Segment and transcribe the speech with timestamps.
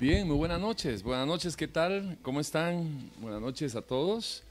[0.00, 1.02] Bien, muy buenas noches.
[1.02, 2.18] Buenas noches, ¿qué tal?
[2.22, 3.10] ¿Cómo están?
[3.20, 4.44] Buenas noches a todos.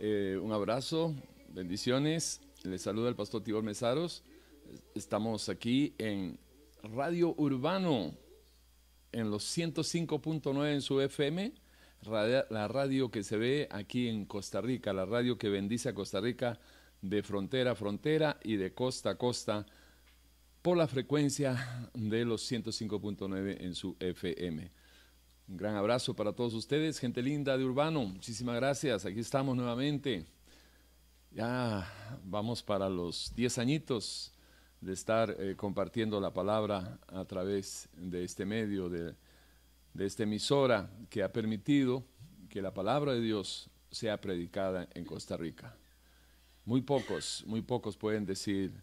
[0.00, 1.14] Eh, un abrazo,
[1.54, 2.40] bendiciones.
[2.64, 4.24] Les saluda el pastor Tibor Mesaros.
[4.96, 6.36] Estamos aquí en
[6.82, 8.12] Radio Urbano,
[9.12, 11.52] en los 105.9 en su FM,
[12.50, 16.20] la radio que se ve aquí en Costa Rica, la radio que bendice a Costa
[16.20, 16.58] Rica
[17.02, 19.64] de frontera a frontera y de costa a costa
[20.60, 24.72] por la frecuencia de los 105.9 en su FM.
[25.48, 28.04] Un gran abrazo para todos ustedes, gente linda de Urbano.
[28.04, 29.06] Muchísimas gracias.
[29.06, 30.26] Aquí estamos nuevamente.
[31.30, 31.90] Ya
[32.22, 34.34] vamos para los 10 añitos
[34.82, 39.14] de estar eh, compartiendo la palabra a través de este medio, de,
[39.94, 42.04] de esta emisora que ha permitido
[42.50, 45.74] que la palabra de Dios sea predicada en Costa Rica.
[46.66, 48.82] Muy pocos, muy pocos pueden decir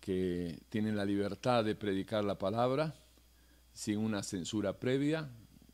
[0.00, 2.94] que tienen la libertad de predicar la palabra
[3.74, 5.28] sin una censura previa,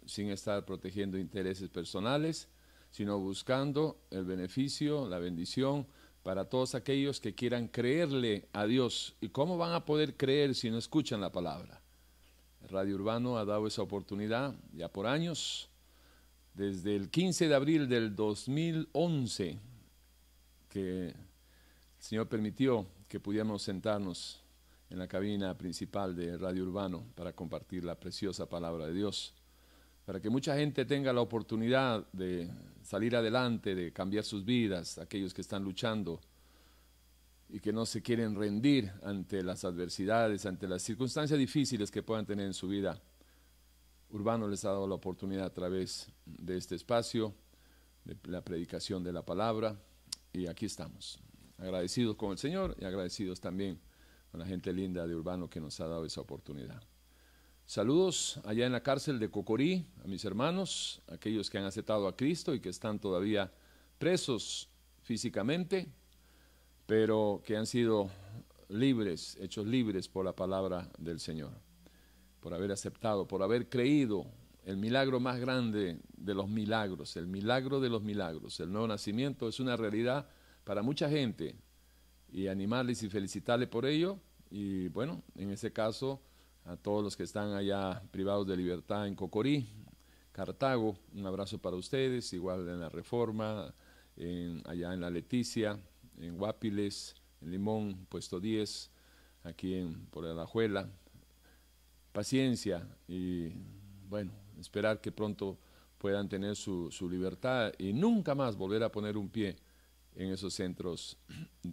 [0.06, 2.48] sin estar protegiendo intereses personales,
[2.90, 5.86] sino buscando el beneficio, la bendición
[6.22, 9.14] para todos aquellos que quieran creerle a Dios.
[9.20, 11.82] ¿Y cómo van a poder creer si no escuchan la palabra?
[12.68, 15.68] Radio Urbano ha dado esa oportunidad ya por años,
[16.54, 19.58] desde el 15 de abril del 2011,
[20.68, 21.14] que el
[21.98, 24.40] Señor permitió que pudiéramos sentarnos
[24.90, 29.34] en la cabina principal de Radio Urbano para compartir la preciosa palabra de Dios,
[30.06, 32.48] para que mucha gente tenga la oportunidad de
[32.82, 36.20] salir adelante, de cambiar sus vidas, aquellos que están luchando
[37.48, 42.24] y que no se quieren rendir ante las adversidades, ante las circunstancias difíciles que puedan
[42.24, 43.00] tener en su vida.
[44.10, 47.34] Urbano les ha dado la oportunidad a través de este espacio,
[48.04, 49.76] de la predicación de la palabra,
[50.32, 51.18] y aquí estamos,
[51.58, 53.80] agradecidos con el Señor y agradecidos también
[54.30, 56.80] con la gente linda de Urbano que nos ha dado esa oportunidad.
[57.66, 62.14] Saludos allá en la cárcel de Cocorí, a mis hermanos, aquellos que han aceptado a
[62.14, 63.52] Cristo y que están todavía
[63.98, 64.68] presos
[65.02, 65.88] físicamente,
[66.86, 68.08] pero que han sido
[68.68, 71.50] libres, hechos libres por la palabra del Señor,
[72.38, 74.26] por haber aceptado, por haber creído
[74.64, 79.48] el milagro más grande de los milagros, el milagro de los milagros, el nuevo nacimiento.
[79.48, 80.28] Es una realidad
[80.62, 81.56] para mucha gente
[82.30, 84.20] y animarles y felicitarles por ello.
[84.52, 86.22] Y bueno, en ese caso
[86.66, 89.68] a todos los que están allá privados de libertad en Cocorí,
[90.32, 93.72] Cartago, un abrazo para ustedes, igual en la Reforma,
[94.64, 95.78] allá en la Leticia,
[96.18, 98.90] en Guapiles, en Limón, puesto 10,
[99.44, 100.88] aquí en, por Alajuela.
[102.12, 103.52] Paciencia y
[104.08, 105.58] bueno, esperar que pronto
[105.98, 109.56] puedan tener su, libertad y nunca más volver a poner un pie
[110.14, 111.16] en esos centros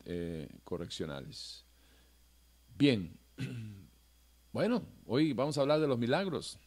[0.05, 1.65] eh, correccionales.
[2.77, 3.17] Bien,
[4.53, 6.59] bueno, hoy vamos a hablar de los milagros.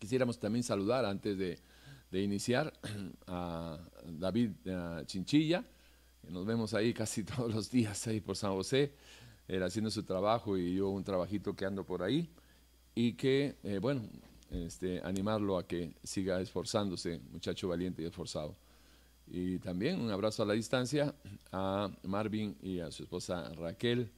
[0.00, 1.60] Quisiéramos también saludar antes de,
[2.10, 2.72] iniciar
[3.28, 4.50] a David
[5.06, 5.64] Chinchilla,
[6.20, 8.94] que nos vemos ahí casi todos los días ahí por San José,
[9.46, 12.28] él haciendo su trabajo y yo un trabajito que ando por ahí,
[12.96, 14.02] y que, eh, bueno,
[14.50, 18.56] este, animarlo a que siga esforzándose, muchacho valiente y esforzado.
[19.28, 21.14] Y también un abrazo a la distancia
[21.52, 24.10] a Marvin y a su esposa Raquel,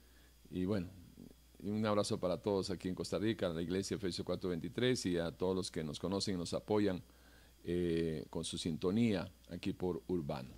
[0.51, 0.89] y bueno,
[1.71, 5.31] un abrazo para todos aquí en Costa Rica, a la iglesia Efesios 423 y a
[5.31, 7.03] todos los que nos conocen y nos apoyan
[7.65, 10.55] eh, con su sintonía aquí por Urbano.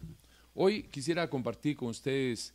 [0.54, 2.54] Hoy quisiera compartir con ustedes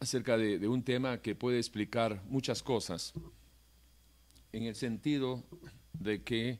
[0.00, 3.12] acerca de, un tema que puede explicar muchas cosas,
[4.52, 5.44] en el sentido
[5.92, 6.58] de que,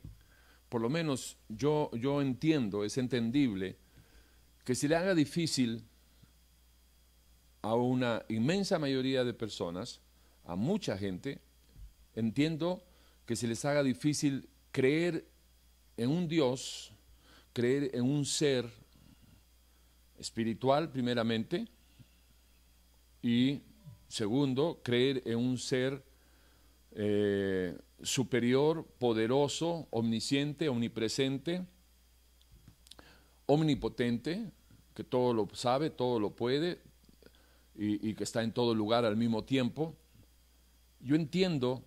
[0.69, 3.79] por lo menos yo, yo entiendo, es entendible,
[4.65, 5.85] que se le haga difícil
[7.63, 10.01] a una inmensa mayoría de personas
[10.47, 11.41] a mucha gente,
[12.15, 12.83] entiendo
[13.27, 15.27] que se les haga difícil creer
[15.97, 16.93] en un Dios,
[17.53, 18.71] creer en un ser
[20.19, 21.67] espiritual primeramente
[23.23, 23.61] y
[24.09, 26.05] segundo, creer en un ser
[26.93, 31.67] eh, superior, poderoso, omnisciente, omnipresente,
[33.47, 34.53] omnipotente,
[34.95, 36.81] que todo lo sabe, todo lo puede
[37.79, 39.95] y que está en todo lugar al mismo tiempo
[41.01, 41.85] yo entiendo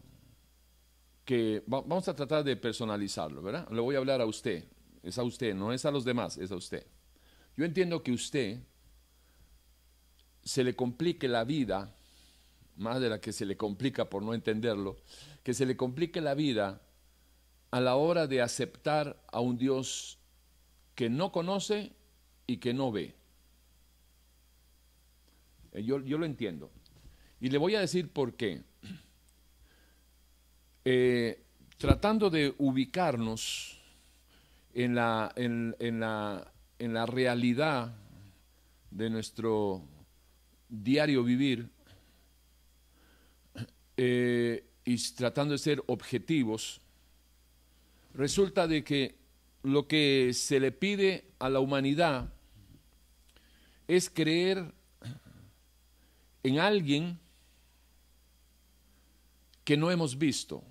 [1.25, 3.69] que vamos a tratar de personalizarlo, ¿verdad?
[3.69, 4.65] Le voy a hablar a usted,
[5.03, 6.85] es a usted, no es a los demás, es a usted.
[7.55, 8.59] Yo entiendo que usted
[10.43, 11.95] se le complique la vida,
[12.77, 14.97] más de la que se le complica por no entenderlo,
[15.43, 16.81] que se le complique la vida
[17.71, 20.17] a la hora de aceptar a un Dios
[20.95, 21.91] que no conoce
[22.47, 23.15] y que no ve.
[25.73, 26.71] Eh, yo, yo lo entiendo.
[27.39, 28.63] Y le voy a decir por qué.
[30.91, 31.43] Eh,
[31.77, 33.79] tratando de ubicarnos
[34.73, 37.95] en la, en, la, en la realidad
[38.89, 39.83] de nuestro
[40.67, 41.69] diario vivir
[43.97, 46.81] eh, y tratando de ser objetivos,
[48.15, 49.15] resulta de que
[49.61, 52.33] lo que se le pide a la humanidad
[53.87, 54.73] es creer
[56.41, 57.19] en alguien
[59.63, 60.63] que no hemos visto,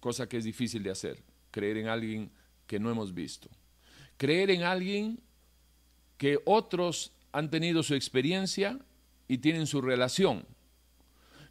[0.00, 2.30] cosa que es difícil de hacer, creer en alguien
[2.66, 3.48] que no hemos visto.
[4.16, 5.20] Creer en alguien
[6.16, 8.78] que otros han tenido su experiencia
[9.28, 10.44] y tienen su relación.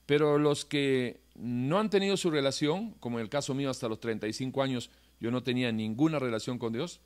[0.06, 4.00] Pero los que no han tenido su relación, como en el caso mío hasta los
[4.00, 4.90] 35 años,
[5.20, 7.02] yo no tenía ninguna relación con Dios,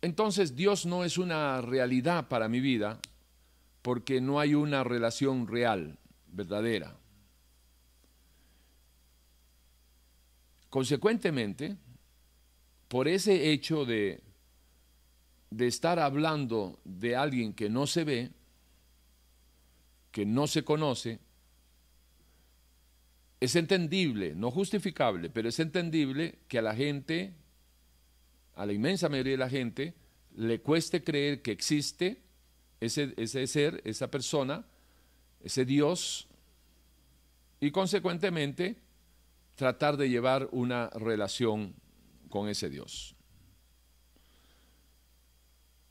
[0.00, 2.98] entonces Dios no es una realidad para mi vida
[3.82, 6.96] porque no hay una relación real, verdadera.
[10.72, 11.76] Consecuentemente,
[12.88, 14.22] por ese hecho de,
[15.50, 18.30] de estar hablando de alguien que no se ve,
[20.10, 21.18] que no se conoce,
[23.38, 27.34] es entendible, no justificable, pero es entendible que a la gente,
[28.54, 29.92] a la inmensa mayoría de la gente,
[30.36, 32.22] le cueste creer que existe
[32.80, 34.64] ese, ese ser, esa persona,
[35.42, 36.28] ese Dios,
[37.60, 38.81] y consecuentemente
[39.62, 41.76] tratar de llevar una relación
[42.28, 43.14] con ese Dios.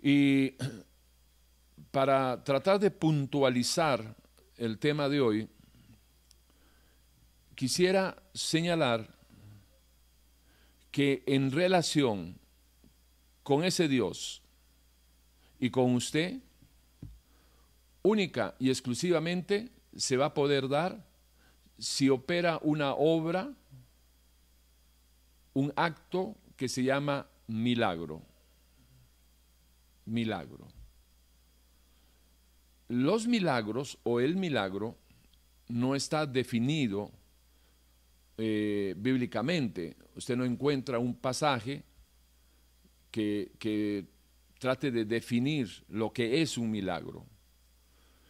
[0.01, 0.55] Y
[1.89, 4.17] para tratar de puntualizar
[4.57, 5.49] el tema de hoy,
[7.55, 9.17] quisiera señalar
[10.91, 12.37] que en relación
[13.41, 14.41] con ese Dios
[15.59, 16.41] y con usted,
[18.01, 21.09] única y exclusivamente se va a poder dar
[21.77, 23.55] si opera una obra
[25.53, 28.21] un acto que se llama milagro.
[30.05, 30.67] Milagro.
[32.87, 34.97] Los milagros o el milagro
[35.69, 37.11] no está definido
[38.37, 39.95] eh, bíblicamente.
[40.15, 41.83] Usted no encuentra un pasaje
[43.09, 44.05] que, que
[44.59, 47.25] trate de definir lo que es un milagro.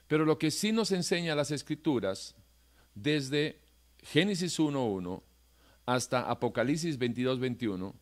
[0.07, 2.35] Pero lo que sí nos enseña las escrituras,
[2.94, 3.59] desde
[4.03, 5.24] Génesis 1.1
[5.93, 7.93] hasta Apocalipsis 22, 21,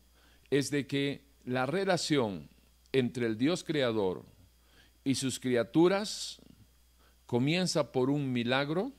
[0.50, 2.48] es de que la relación
[2.92, 4.24] entre el Dios creador
[5.02, 6.40] y sus criaturas
[7.26, 8.92] comienza por un milagro,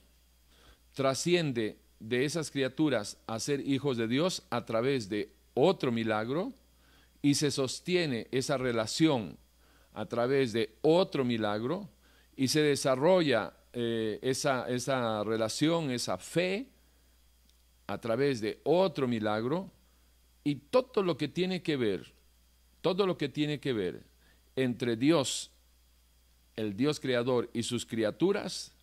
[0.93, 6.51] trasciende de esas criaturas a ser hijos de Dios a través de otro milagro
[7.21, 9.38] y se sostiene esa relación
[9.93, 11.89] a través de otro milagro
[12.35, 16.67] y se desarrolla eh, esa, esa relación, esa fe
[17.91, 19.69] a través de otro milagro
[20.45, 22.13] y todo lo que tiene que ver,
[22.81, 24.05] todo lo que tiene que ver
[24.55, 25.51] entre Dios,
[26.55, 28.73] el Dios creador y sus criaturas,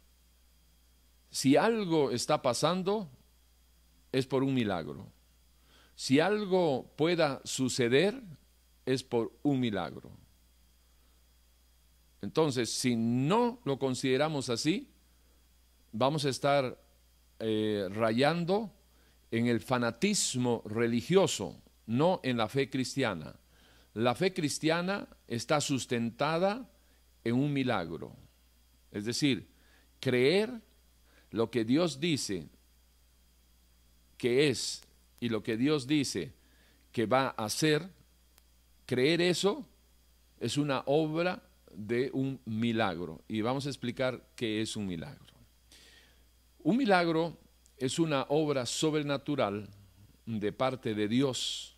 [1.30, 3.10] si algo está pasando,
[4.12, 5.06] es por un milagro.
[5.94, 8.22] Si algo pueda suceder,
[8.84, 10.10] es por un milagro.
[12.20, 14.90] Entonces, si no lo consideramos así,
[15.92, 16.78] vamos a estar
[17.38, 18.72] eh, rayando
[19.30, 23.34] en el fanatismo religioso, no en la fe cristiana.
[23.94, 26.70] La fe cristiana está sustentada
[27.24, 28.14] en un milagro.
[28.90, 29.48] Es decir,
[30.00, 30.60] creer
[31.30, 32.48] lo que Dios dice
[34.16, 34.82] que es
[35.20, 36.32] y lo que Dios dice
[36.92, 37.88] que va a hacer,
[38.86, 39.66] creer eso
[40.40, 41.42] es una obra
[41.72, 43.22] de un milagro.
[43.28, 45.34] Y vamos a explicar qué es un milagro.
[46.62, 47.38] Un milagro
[47.78, 49.68] es una obra sobrenatural
[50.26, 51.76] de parte de Dios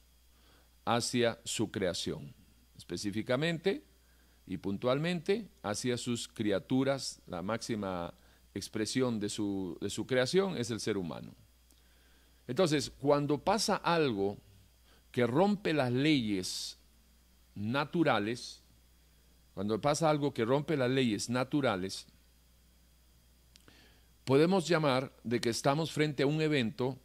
[0.85, 2.35] hacia su creación,
[2.77, 3.85] específicamente
[4.47, 7.21] y puntualmente hacia sus criaturas.
[7.27, 8.15] La máxima
[8.55, 11.35] expresión de su, de su creación es el ser humano.
[12.49, 14.39] Entonces, cuando pasa algo
[15.13, 16.79] que rompe las leyes
[17.55, 18.63] naturales,
[19.55, 22.07] cuando pasa algo que rompe las leyes naturales,
[24.31, 26.97] podemos llamar de que estamos frente a un evento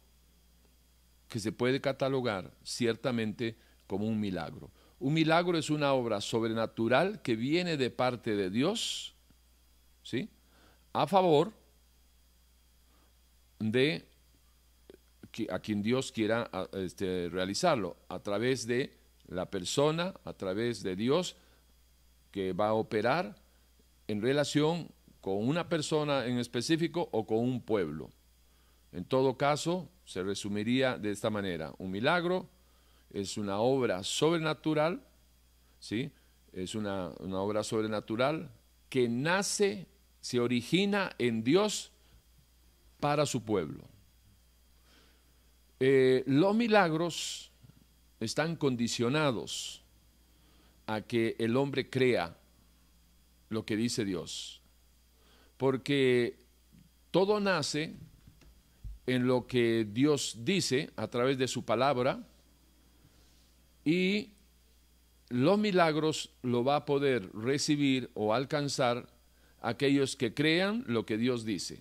[1.26, 3.56] que se puede catalogar ciertamente
[3.88, 4.70] como un milagro.
[5.00, 9.16] Un milagro es una obra sobrenatural que viene de parte de Dios,
[10.04, 10.30] ¿sí?
[10.92, 11.52] A favor
[13.58, 14.06] de
[15.50, 21.34] a quien Dios quiera este, realizarlo, a través de la persona, a través de Dios,
[22.30, 23.34] que va a operar
[24.06, 24.92] en relación
[25.26, 28.12] con una persona en específico o con un pueblo.
[28.92, 32.48] En todo caso, se resumiría de esta manera, un milagro
[33.10, 35.04] es una obra sobrenatural,
[35.80, 36.12] ¿sí?
[36.52, 38.52] Es una, obra sobrenatural
[38.88, 39.88] que nace,
[40.20, 41.90] se origina en Dios
[43.00, 43.82] para su pueblo.
[45.80, 47.50] Eh, los milagros
[48.20, 49.82] están condicionados
[50.86, 52.36] a que el hombre crea
[53.48, 54.62] lo que dice Dios.
[55.56, 56.38] Porque
[57.10, 57.96] todo nace
[59.06, 62.26] en lo que Dios dice a través de su palabra
[63.84, 64.32] y
[65.28, 69.08] los milagros lo va a poder recibir o alcanzar
[69.60, 71.80] aquellos que crean lo que Dios dice.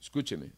[0.00, 0.50] Escúcheme.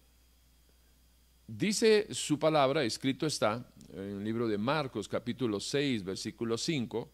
[1.47, 7.11] Dice su palabra, escrito está en el libro de Marcos capítulo 6, versículo 5,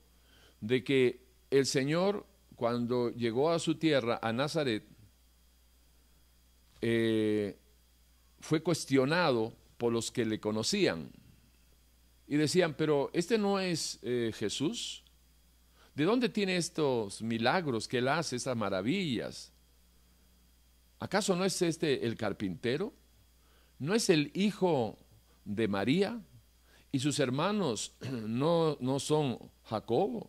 [0.60, 2.24] de que el Señor
[2.58, 4.84] cuando llegó a su tierra, a Nazaret,
[6.80, 7.56] eh,
[8.40, 11.08] fue cuestionado por los que le conocían
[12.26, 15.04] y decían, pero este no es eh, Jesús.
[15.94, 19.52] ¿De dónde tiene estos milagros que él hace, esas maravillas?
[20.98, 22.92] ¿Acaso no es este el carpintero?
[23.78, 24.98] ¿No es el hijo
[25.44, 26.20] de María?
[26.90, 27.94] ¿Y sus hermanos
[28.26, 30.28] no, no son Jacobo,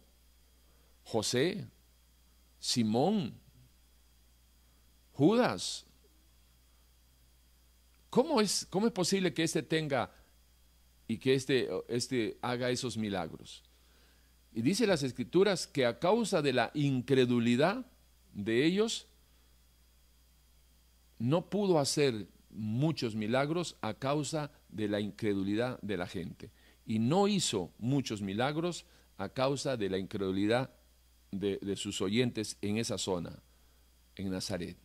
[1.03, 1.67] José,
[2.59, 3.33] Simón,
[5.13, 5.85] Judas?
[8.09, 10.11] ¿Cómo es, ¿Cómo es posible que éste tenga
[11.07, 13.63] y que éste este haga esos milagros?
[14.53, 17.85] Y dice las escrituras que a causa de la incredulidad
[18.33, 19.07] de ellos,
[21.19, 26.51] no pudo hacer muchos milagros a causa de la incredulidad de la gente.
[26.85, 28.85] Y no hizo muchos milagros
[29.17, 30.71] a causa de la incredulidad
[31.31, 33.41] de, sus oyentes en esa zona,
[34.15, 34.77] en Nazaret.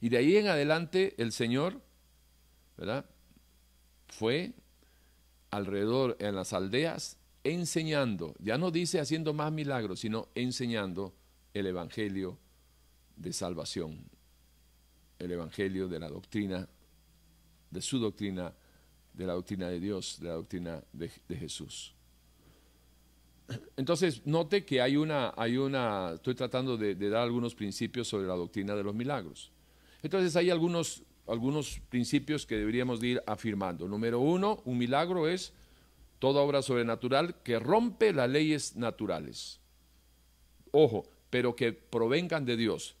[0.00, 1.80] Y de ahí en adelante el Señor
[2.76, 3.04] ¿verdad?
[4.08, 4.52] Fue
[5.50, 11.14] alrededor en las aldeas enseñando, ya no dice haciendo más milagros, sino enseñando
[11.52, 12.38] el Evangelio
[13.16, 14.04] de salvación,
[15.18, 16.68] el Evangelio de la doctrina,
[17.70, 18.52] de su doctrina,
[19.12, 21.94] de la doctrina de Dios, de la doctrina de, Jesús.
[23.76, 28.34] Entonces, note que hay una, hay una, estoy tratando de, dar algunos principios sobre la
[28.34, 29.52] doctrina de los milagros.
[30.02, 33.88] Entonces, hay algunos algunos principios que deberíamos ir afirmando.
[33.88, 35.52] Número uno, un milagro es
[36.18, 39.60] toda obra sobrenatural que rompe las leyes naturales.
[40.70, 42.96] Ojo, pero que provengan de Dios.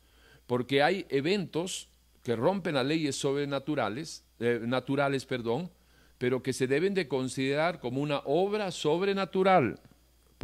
[0.46, 1.88] Porque hay eventos
[2.22, 5.70] que rompen las leyes sobrenaturales, eh, naturales, perdón,
[6.18, 9.80] pero que se deben de considerar como una obra sobrenatural,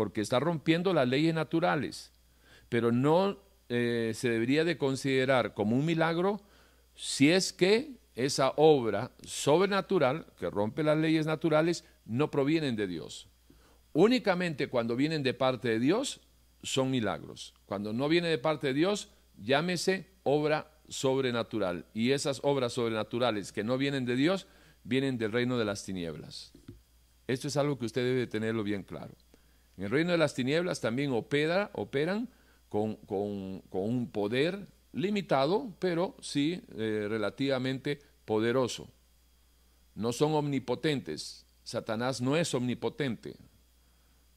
[0.01, 2.11] porque está rompiendo las leyes naturales.
[2.71, 3.37] Pero no
[3.69, 6.41] eh, se debería de considerar como un milagro
[6.95, 13.29] si es que esa obra sobrenatural, que rompe las leyes naturales, no provienen de Dios.
[13.93, 16.23] Únicamente cuando vienen de parte de Dios
[16.63, 17.53] son milagros.
[17.67, 21.85] Cuando no viene de parte de Dios, llámese obra sobrenatural.
[21.93, 24.47] Y esas obras sobrenaturales que no vienen de Dios,
[24.83, 26.53] vienen del reino de las tinieblas.
[27.27, 29.13] Esto es algo que usted debe tenerlo bien claro.
[29.81, 32.29] En el reino de las tinieblas también opera, operan
[32.69, 38.91] con, con un poder limitado, pero sí eh, relativamente poderoso.
[39.95, 41.47] No son omnipotentes.
[41.65, 43.37] Satanás no es omnipotente.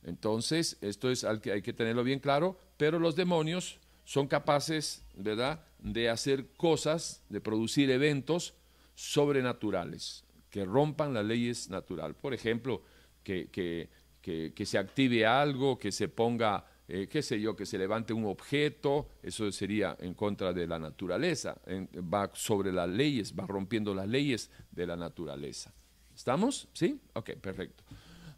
[0.03, 5.03] Entonces, esto es algo que hay que tenerlo bien claro, pero los demonios son capaces,
[5.13, 8.53] ¿verdad?, de hacer cosas, de producir eventos
[8.95, 12.15] sobrenaturales que rompan las leyes naturales.
[12.15, 12.81] Por ejemplo,
[13.23, 13.89] que, que,
[14.23, 18.25] que se active algo, que se ponga eh, qué sé yo, que se levante un
[18.25, 21.55] objeto, eso sería en contra de la naturaleza,
[21.95, 25.73] va sobre las leyes, va rompiendo las leyes de la naturaleza.
[26.13, 26.67] ¿Estamos?
[26.73, 26.99] ¿Sí?
[27.13, 27.83] Ok, perfecto.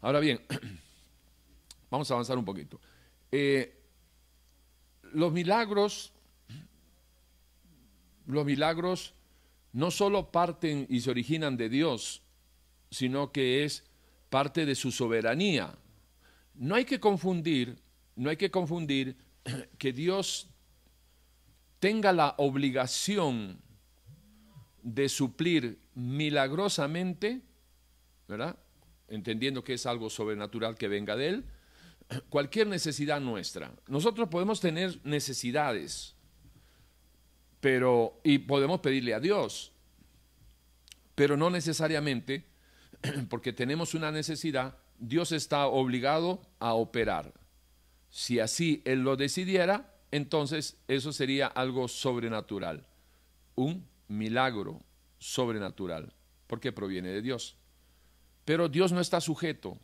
[0.00, 0.40] Ahora bien,
[1.90, 2.80] vamos a avanzar un poquito.
[3.32, 3.82] Eh,
[5.12, 6.12] los milagros,
[8.26, 9.12] los milagros
[9.72, 12.22] no solo parten y se originan de Dios,
[12.90, 13.84] sino que es
[14.28, 15.74] parte de su soberanía.
[16.54, 17.76] No hay que confundir
[18.16, 19.16] no hay que confundir
[19.78, 20.48] que Dios
[21.78, 23.60] tenga la obligación
[24.82, 27.42] de suplir milagrosamente,
[28.26, 28.56] ¿verdad?
[29.08, 31.44] Entendiendo que es algo sobrenatural que venga de Él,
[32.28, 33.72] cualquier necesidad nuestra.
[33.86, 36.14] Nosotros podemos tener necesidades,
[37.60, 39.72] pero, y podemos pedirle a Dios,
[41.14, 42.44] pero no necesariamente,
[43.28, 47.32] porque tenemos una necesidad, Dios está obligado a operar.
[48.08, 52.86] Si así Él lo decidiera, entonces eso sería algo sobrenatural,
[53.54, 54.82] un milagro
[55.18, 56.14] sobrenatural,
[56.46, 57.56] porque proviene de Dios.
[58.44, 59.78] Pero Dios no está sujeto,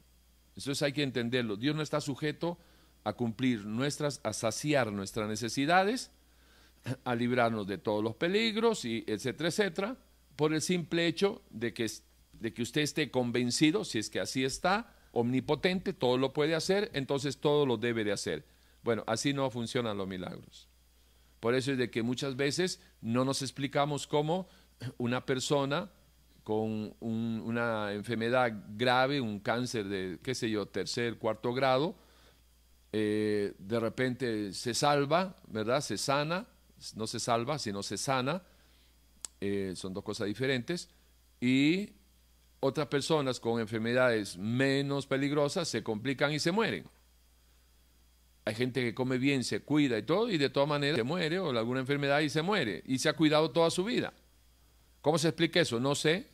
[0.54, 2.59] eso hay que entenderlo, Dios no está sujeto
[3.04, 6.11] a cumplir nuestras, a saciar nuestras necesidades,
[7.04, 9.97] a librarnos de todos los peligros, y etcétera, etcétera,
[10.37, 11.90] por el simple hecho de que,
[12.33, 16.91] de que usted esté convencido, si es que así está, omnipotente, todo lo puede hacer,
[16.95, 18.45] entonces todo lo debe de hacer.
[18.83, 20.69] Bueno, así no funcionan los milagros.
[21.41, 24.49] Por eso es de que muchas veces no nos explicamos cómo
[24.99, 25.91] una persona
[26.45, 31.95] con una enfermedad grave, un cáncer de, qué sé yo, tercer, cuarto grado,
[32.93, 35.81] eh, de repente se salva, ¿verdad?
[35.81, 36.47] Se sana,
[36.97, 38.43] no se salva, sino se sana,
[39.41, 40.89] eh, son dos cosas diferentes,
[41.41, 41.93] y
[42.64, 46.85] otras personas con enfermedades menos peligrosas se complican y se mueren.
[48.45, 51.40] Hay gente que come bien, se cuida y todo, y de todas maneras se muere
[51.40, 54.12] o alguna enfermedad y se muere, y se ha cuidado toda su vida.
[55.00, 55.81] ¿Cómo se explica eso?
[55.81, 56.28] No sé.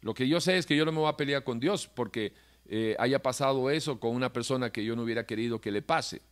[0.00, 2.32] Lo que yo sé es que yo no me voy a pelear con Dios porque
[2.64, 6.22] eh, haya pasado eso con una persona que yo no hubiera querido que le pase.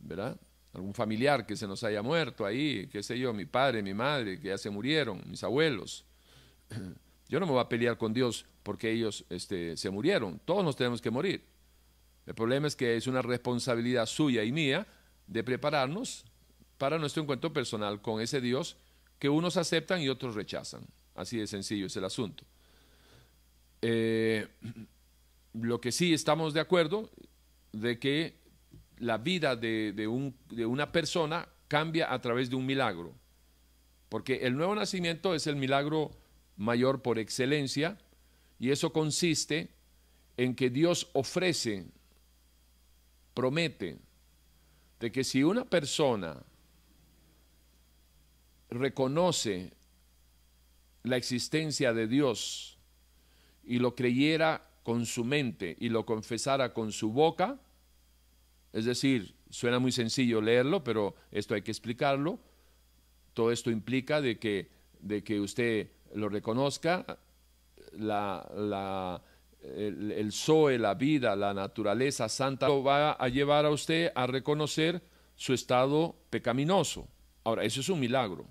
[0.00, 0.36] ¿Verdad?
[0.72, 4.40] Algún familiar que se nos haya muerto ahí, qué sé yo, mi padre, mi madre,
[4.40, 6.04] que ya se murieron, mis abuelos.
[7.28, 10.40] Yo no me voy a pelear con Dios porque ellos este, se murieron.
[10.44, 11.44] Todos nos tenemos que morir.
[12.26, 14.86] El problema es que es una responsabilidad suya y mía
[15.26, 16.24] de prepararnos
[16.78, 18.76] para nuestro encuentro personal con ese Dios
[19.18, 20.82] que unos aceptan y otros rechazan.
[21.14, 22.44] Así de sencillo es el asunto.
[23.82, 24.46] Eh,
[25.54, 27.10] lo que sí estamos de acuerdo
[27.72, 28.36] de que
[28.98, 33.14] la vida de, de una persona cambia a través de un milagro.
[34.08, 36.12] Porque el nuevo nacimiento es el milagro
[36.56, 37.98] mayor por excelencia
[38.58, 39.68] y eso consiste
[40.36, 41.86] en que Dios ofrece,
[43.34, 43.98] promete,
[45.00, 46.42] de que si una persona
[48.70, 49.72] reconoce
[51.02, 52.78] la existencia de Dios
[53.64, 57.60] y lo creyera con su mente y lo confesara con su boca,
[58.72, 62.38] es decir, suena muy sencillo leerlo, pero esto hay que explicarlo,
[63.34, 67.18] todo esto implica de que, de que usted lo reconozca,
[67.92, 74.26] el, el Zoe, la vida, la naturaleza santa, lo va a llevar a usted a
[74.26, 75.02] reconocer
[75.34, 77.08] su estado pecaminoso.
[77.44, 78.46] Ahora, eso es un milagro.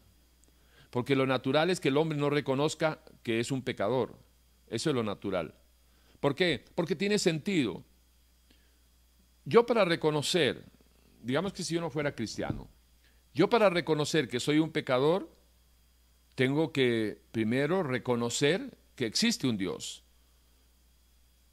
[0.89, 4.17] Porque lo natural es que el hombre no reconozca que es un pecador.
[4.67, 5.53] Eso es lo natural.
[6.19, 6.63] ¿Por qué?
[6.73, 7.83] Porque tiene sentido.
[9.43, 10.63] Yo para reconocer,
[11.21, 12.69] digamos que si yo no fuera cristiano,
[13.33, 15.29] yo para reconocer que soy un pecador,
[16.35, 20.03] tengo que primero reconocer que existe un Dios.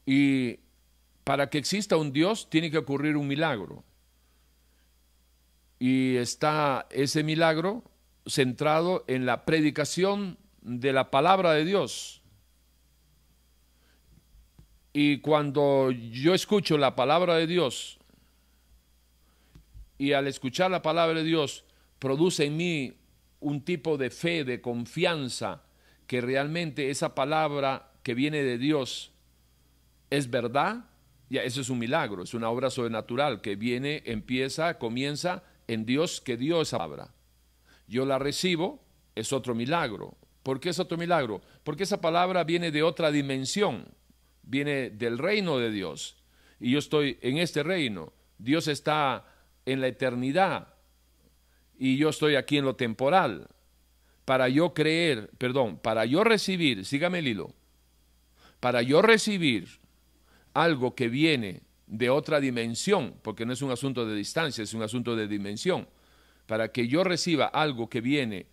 [0.05, 0.59] Y
[1.25, 3.85] para que exista un Dios tiene que ocurrir un milagro.
[5.79, 7.85] Y está ese milagro
[8.27, 12.23] centrado en la predicación de la palabra de Dios.
[14.93, 17.99] Y cuando yo escucho la palabra de Dios
[19.97, 21.65] y al escuchar la palabra de Dios
[21.99, 22.93] produce en mí
[23.43, 25.63] un tipo de fe, de confianza,
[26.07, 29.13] que realmente esa palabra que viene de Dios
[30.11, 30.87] es verdad,
[31.29, 36.21] ya eso es un milagro, es una obra sobrenatural que viene, empieza, comienza en Dios
[36.21, 37.13] que dio esa palabra
[37.93, 38.83] yo la recibo,
[39.15, 40.17] es otro milagro.
[40.43, 41.43] ¿Por qué es otro milagro?
[41.63, 43.87] Porque esa palabra viene de otra dimensión,
[44.43, 46.17] viene del reino de Dios.
[46.59, 48.15] Y yo estoy en este reino.
[48.39, 49.27] Dios está
[49.67, 50.72] en la eternidad
[51.83, 53.49] y yo estoy aquí en lo temporal.
[54.25, 57.53] Para yo creer, perdón, para yo recibir, sígame el hilo,
[58.61, 59.69] para yo recibir
[60.55, 64.83] algo que viene de otra dimensión, porque no es un asunto de distancia, es un
[64.83, 65.89] asunto de dimensión
[66.47, 68.47] para que yo reciba algo que viene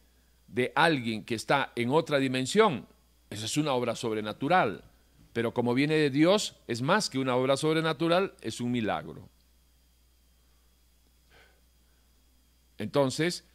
[0.47, 2.87] de alguien que está en otra dimensión,
[3.29, 4.83] eso es una obra sobrenatural.
[5.33, 9.29] Pero como viene de Dios, es más que una obra sobrenatural, es un milagro.
[12.79, 13.45] Entonces,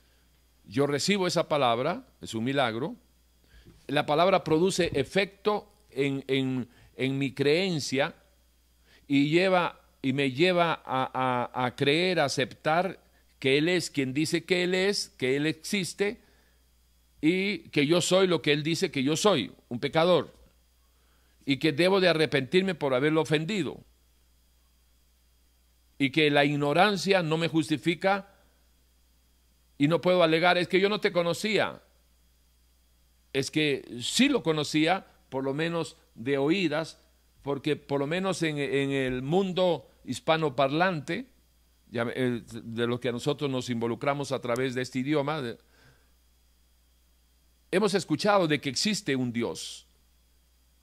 [0.67, 2.95] yo recibo esa palabra, es un milagro,
[3.87, 8.15] la palabra produce efecto en, mi creencia
[9.09, 13.01] y, lleva, y me lleva a, a, a creer, a aceptar
[13.39, 16.21] que Él es quien dice que Él es, que Él existe
[17.21, 20.35] y que yo soy lo que Él dice que yo soy, un pecador,
[21.47, 23.81] y que debo de arrepentirme por haberlo ofendido,
[25.99, 28.34] y que la ignorancia no me justifica
[29.79, 31.83] y no puedo alegar, es que yo no te conocía,
[33.33, 37.01] es que sí lo conocía, por lo menos de oídas,
[37.43, 41.27] porque por lo menos en, en el mundo hispanoparlante,
[41.93, 45.43] eh, de los que nosotros nos involucramos a través de este idioma,
[47.71, 49.87] hemos escuchado de que existe un Dios.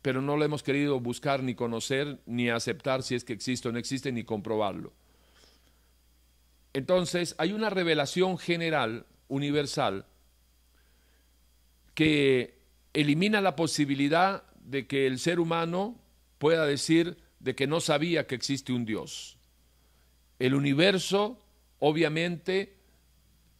[0.01, 3.71] pero no lo hemos querido buscar ni conocer ni aceptar si es que existe o
[3.71, 4.93] no existe ni comprobarlo.
[6.73, 10.05] Entonces, hay una revelación general, universal,
[11.93, 12.59] que
[12.93, 15.99] elimina la posibilidad de que el ser humano
[16.37, 19.37] pueda decir de que no sabía que existe un Dios.
[20.39, 21.43] El universo,
[21.79, 22.77] obviamente,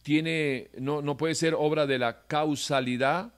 [0.02, 3.34] tiene, no, no puede ser obra de la causalidad,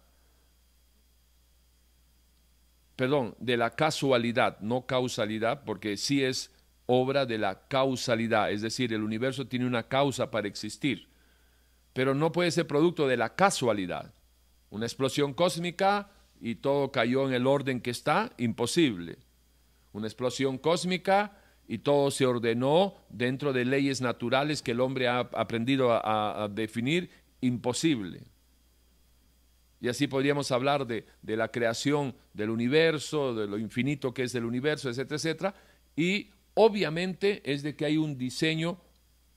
[2.97, 6.54] perdón, de la casualidad, no causalidad, porque sí es
[6.87, 11.09] obra de la causalidad, es decir, el universo tiene una causa para existir,
[11.93, 14.13] pero no puede ser producto de la casualidad.
[14.71, 19.19] Una explosión cósmica y todo cayó en el orden que está, imposible.
[19.93, 25.21] Una explosión cósmica y todo se ordenó dentro de leyes naturales que el hombre ha
[25.21, 28.23] aprendido a, definir, imposible.
[29.81, 34.35] Y así podríamos hablar de, de, la creación del universo, de lo infinito que es
[34.35, 35.55] el universo, etcétera, etcétera.
[35.95, 38.81] Y obviamente es de que hay un diseño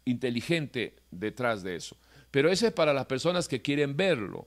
[0.06, 1.98] inteligente detrás de eso.
[2.32, 4.46] Pero ese es para las personas que quieren verlo,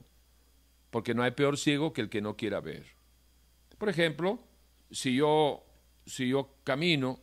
[0.89, 2.85] porque no hay peor ciego que el que no quiera ver.
[3.77, 4.39] Por ejemplo,
[4.89, 5.63] si yo,
[6.05, 7.19] si yo camino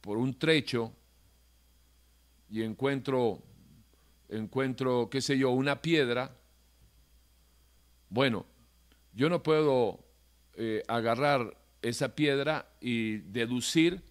[0.00, 0.92] por un trecho
[2.48, 3.42] y encuentro,
[4.28, 6.36] encuentro, qué sé yo, una piedra,
[8.08, 8.46] bueno,
[9.12, 10.04] yo no puedo
[10.54, 14.02] eh, agarrar esa piedra y deducir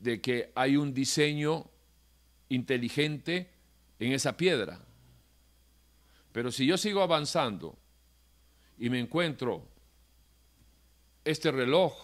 [0.00, 1.70] de que hay un diseño
[2.48, 3.50] inteligente
[3.98, 4.84] en esa piedra.
[6.32, 7.78] Pero si yo sigo avanzando
[8.78, 9.64] y me encuentro
[11.24, 11.94] este reloj,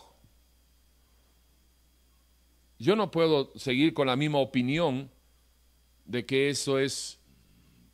[2.79, 5.11] yo no puedo seguir con la misma opinión
[6.05, 7.19] de que eso es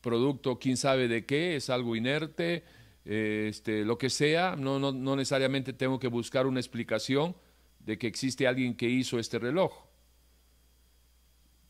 [0.03, 2.63] producto, quién sabe de qué, es algo inerte,
[3.05, 7.37] este, lo que sea, no, no, no necesariamente tengo que buscar una explicación
[7.81, 9.73] de que existe alguien que hizo este reloj.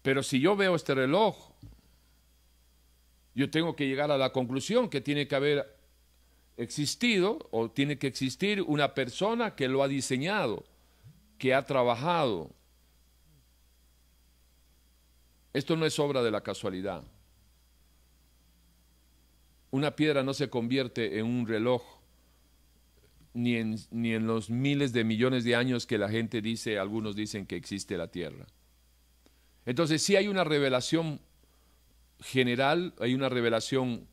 [0.03, 1.37] Pero si yo veo este reloj,
[3.35, 5.77] yo tengo que llegar a la conclusión que tiene que haber
[6.57, 10.65] existido o tiene que existir una persona que lo ha diseñado,
[11.39, 12.51] que ha trabajado.
[15.53, 17.03] Esto no es obra de la casualidad.
[19.75, 21.83] Una piedra no se convierte en un reloj
[23.33, 27.17] ni en, ni en los miles de millones de años que la gente dice, algunos
[27.17, 28.47] dicen que existe la Tierra.
[29.67, 31.21] Entonces sí hay una revelación
[32.21, 34.07] general, hay una revelación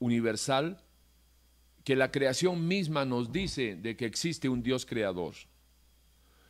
[0.00, 0.82] universal,
[1.84, 5.34] que la creación misma nos dice de que existe un Dios creador.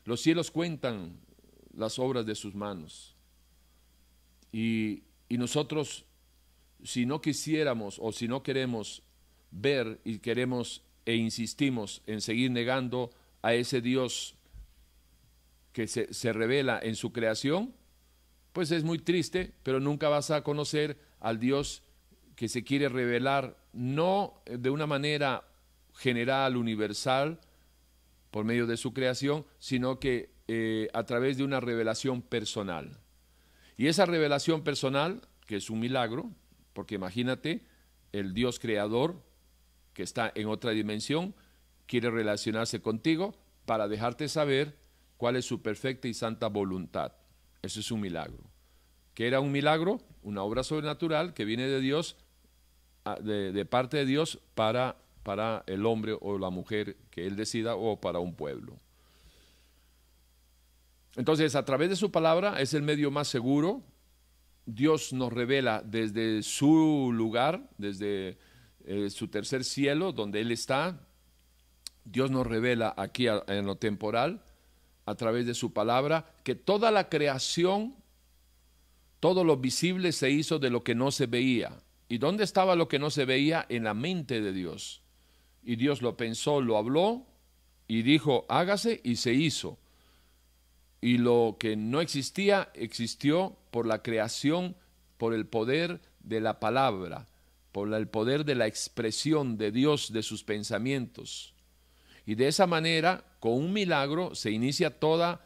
[0.06, 1.20] Los cielos cuentan
[1.74, 3.14] las obras de sus manos.
[4.52, 6.06] Y, y nosotros
[6.84, 9.02] si no quisiéramos o si no queremos
[9.50, 13.10] ver y queremos e insistimos en seguir negando
[13.42, 14.36] a ese Dios
[15.72, 17.74] que se, se, revela en su creación,
[18.52, 21.82] pues es muy triste, pero nunca vas a conocer al Dios
[22.36, 25.44] que se quiere revelar no de una manera
[25.94, 27.40] general, universal,
[28.30, 32.98] por medio de su creación, sino que eh, a través de una revelación personal.
[33.76, 36.30] Y esa revelación personal, que es un milagro,
[36.72, 37.66] porque imagínate,
[38.12, 39.22] el Dios creador
[39.94, 41.34] que está en otra dimensión
[41.86, 43.34] quiere relacionarse contigo
[43.66, 44.76] para dejarte saber
[45.16, 47.12] cuál es su perfecta y santa voluntad.
[47.62, 48.42] Eso es un milagro.
[49.14, 50.00] ¿Qué era un milagro?
[50.22, 52.16] Una obra sobrenatural que viene de Dios,
[53.20, 57.76] de, de parte de Dios para, para el hombre o la mujer que él decida
[57.76, 58.78] o para un pueblo.
[61.16, 63.82] Entonces, a través de su palabra es el medio más seguro
[64.66, 68.38] Dios nos revela desde su lugar, desde
[68.84, 71.00] eh, su tercer cielo, donde Él está.
[72.04, 74.44] Dios nos revela aquí en lo temporal,
[75.04, 77.96] a través de su palabra, que toda la creación,
[79.20, 81.82] todo lo visible se hizo de lo que no se veía.
[82.08, 83.66] ¿Y dónde estaba lo que no se veía?
[83.68, 85.02] En la mente de Dios.
[85.62, 87.26] Y Dios lo pensó, lo habló
[87.88, 89.78] y dijo, hágase y se hizo
[91.02, 94.76] y lo que no existía existió por la creación,
[95.18, 97.26] por el poder de la palabra,
[97.72, 101.54] por el poder de la expresión de Dios de sus pensamientos.
[102.24, 105.44] Y de esa manera, con un milagro, se inicia toda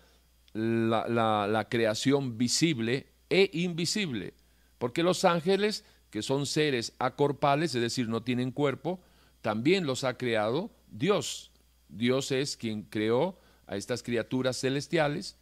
[0.53, 4.35] la, creación visible e invisible,
[4.77, 9.01] porque los ángeles, que son seres acorpales, es decir, no tienen cuerpo,
[9.41, 11.51] también los ha creado Dios.
[11.89, 15.39] Dios es quien creó a estas criaturas celestiales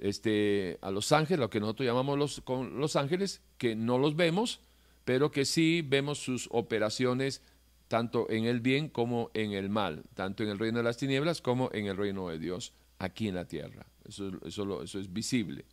[0.00, 4.60] este, a los ángeles, lo que nosotros llamamos los, los ángeles, que no los vemos,
[5.04, 7.42] pero que sí vemos sus operaciones
[7.86, 11.42] tanto en el bien como en el mal, tanto en el reino de las tinieblas
[11.42, 13.84] como en el reino de Dios aquí en la tierra.
[14.08, 15.64] Eso, eso, es visible.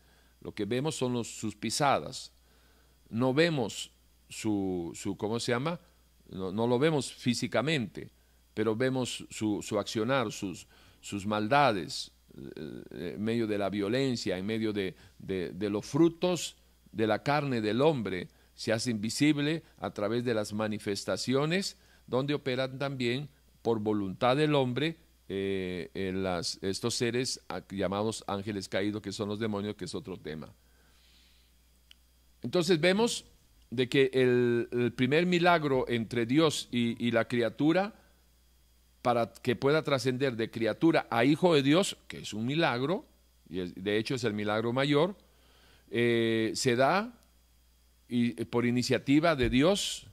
[0.41, 2.31] Lo que vemos son sus pisadas.
[3.09, 3.91] No vemos
[4.29, 5.79] su, su ¿cómo se llama?
[6.29, 8.09] No, lo vemos físicamente,
[8.53, 10.67] pero vemos su, su accionar, sus,
[10.99, 12.11] sus maldades,
[12.91, 16.57] en medio de la violencia, en medio de, de, los frutos
[16.91, 22.79] de la carne del hombre, se hacen visible a través de las manifestaciones donde operan
[22.79, 23.29] también
[23.61, 24.97] por voluntad del hombre
[25.29, 25.89] eh,
[26.61, 30.53] estos seres llamados ángeles caídos, que son los demonios, que es otro tema.
[32.41, 33.25] Entonces vemos
[33.69, 37.93] de que el, primer milagro entre Dios y, la criatura,
[39.07, 43.05] para que pueda trascender de criatura a hijo de Dios, que es un milagro,
[43.49, 45.15] y de hecho es el milagro mayor,
[45.89, 47.17] eh, se da
[48.09, 50.07] y, por iniciativa de Dios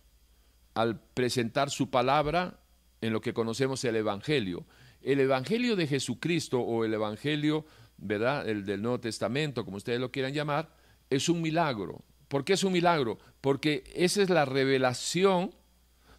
[0.75, 2.61] al presentar su palabra
[3.01, 4.65] en lo que conocemos el Evangelio.
[5.03, 8.49] El Evangelio de Jesucristo o el Evangelio, ¿verdad?
[8.49, 10.69] El del Nuevo Testamento, como ustedes lo quieran llamar,
[11.11, 12.05] es un milagro.
[12.29, 13.19] ¿Por qué es un milagro?
[13.41, 15.51] Porque esa es la revelación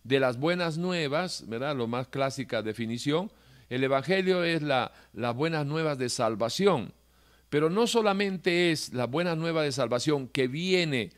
[0.06, 1.76] de las buenas nuevas, ¿verdad?
[1.76, 3.32] Lo más clásica definición.
[3.70, 6.94] El Evangelio es la, las buenas nuevas de salvación.
[7.50, 11.12] Pero no solamente es la buena nueva de salvación que viene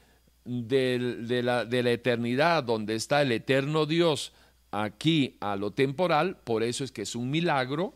[0.46, 4.32] de, la, de la eternidad, donde está el eterno Dios,
[4.72, 7.94] aquí a lo temporal, por eso es que es un milagro,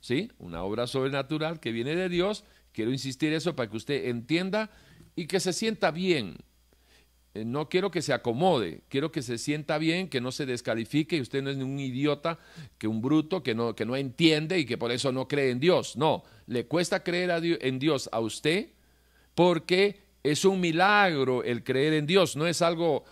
[0.00, 0.30] ¿sí?
[0.38, 2.44] Una obra sobrenatural que viene de Dios.
[2.72, 4.70] Quiero insistir eso para que usted entienda
[5.14, 6.36] y que se sienta bien.
[7.36, 11.16] Eh, no quiero que se acomode, quiero que se sienta bien, que no se descalifique
[11.16, 12.38] y usted no es un idiota,
[12.78, 15.60] que un bruto, que no, que no entiende y que por eso no cree en
[15.60, 15.96] Dios.
[15.96, 18.70] No, le cuesta creer en Dios a usted
[19.34, 23.04] porque es un milagro el creer en Dios, no es algo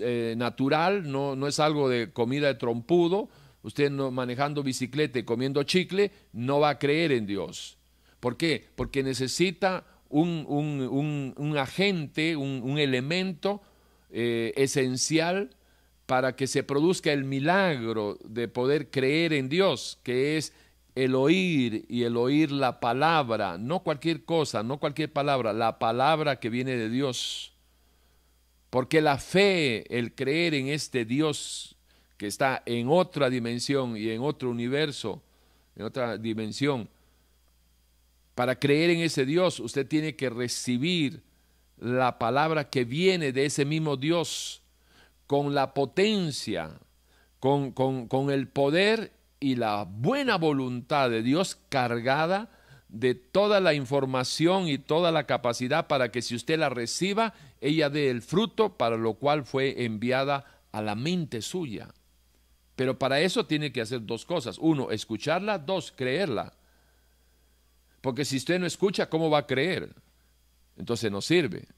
[0.00, 3.28] eh, natural, no, no es algo de comida de trompudo.
[3.62, 7.78] Usted manejando bicicleta y comiendo chicle no va a creer en Dios.
[8.20, 8.68] ¿Por qué?
[8.76, 9.84] Porque necesita
[10.14, 13.62] un, agente, un, elemento
[14.10, 15.50] eh, esencial
[16.06, 20.52] para que se produzca el milagro de poder creer en Dios, que es
[20.94, 26.38] el oír y el oír la palabra, no cualquier cosa, no cualquier palabra, la palabra
[26.38, 27.52] que viene de Dios.
[28.70, 31.76] Porque la fe, el creer en este Dios
[32.16, 35.22] que está en otra dimensión y en otro universo,
[35.74, 36.88] en otra dimensión,
[38.34, 41.22] para creer en ese Dios, usted tiene que recibir
[41.78, 44.62] la palabra que viene de ese mismo Dios,
[45.26, 46.78] con la potencia,
[47.40, 52.50] con, con, el poder y la buena voluntad de Dios cargada
[52.88, 57.90] de toda la información y toda la capacidad para que si usted la reciba, ella
[57.90, 61.88] dé el fruto para lo cual fue enviada a la mente suya.
[62.76, 64.58] Pero para eso tiene que hacer dos cosas.
[64.58, 65.58] Uno, escucharla.
[65.58, 66.52] Dos, creerla.
[68.04, 69.94] Porque si usted no escucha, ¿cómo va a creer?
[70.76, 71.68] Entonces no sirve.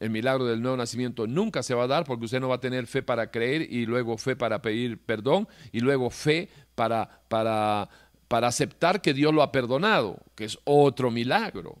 [0.00, 2.60] El milagro del nuevo nacimiento nunca se va a dar porque usted no va a
[2.60, 7.88] tener fe para creer y luego fe para pedir perdón y luego fe para, para,
[8.28, 11.80] para aceptar que Dios lo ha perdonado, que es otro milagro,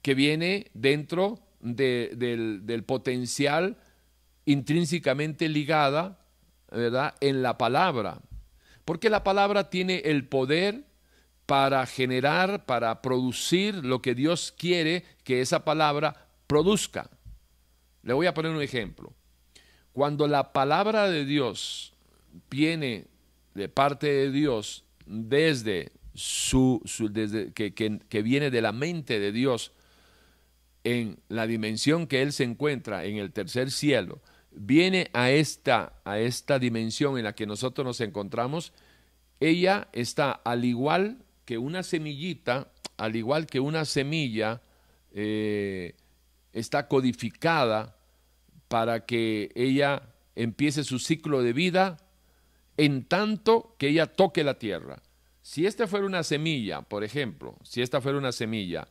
[0.00, 3.76] que viene dentro del, del potencial
[4.46, 6.24] intrínsecamente ligada,
[6.70, 8.22] ¿verdad?, en la palabra.
[8.86, 10.86] Porque la palabra tiene el poder
[11.46, 17.08] para generar, para producir lo que Dios quiere que esa palabra produzca.
[18.02, 19.12] Le voy a poner un ejemplo.
[19.92, 21.94] Cuando la palabra de Dios
[22.50, 23.06] viene
[23.54, 29.72] de parte de Dios desde su, desde, que, que viene de la mente de Dios
[30.84, 34.20] en la dimensión que Él se encuentra en el tercer cielo,
[34.52, 38.72] viene a esta, a esta dimensión en la que nosotros nos encontramos,
[39.40, 44.60] ella está al igual que una semillita, al igual que una semilla,
[45.12, 45.94] eh,
[46.52, 47.96] está codificada
[48.68, 50.02] para que ella
[50.34, 51.98] empiece su ciclo de vida
[52.76, 55.02] en tanto que ella toque la tierra.
[55.40, 58.88] Si esta fuera una semilla, por ejemplo, si esta fuera una semilla,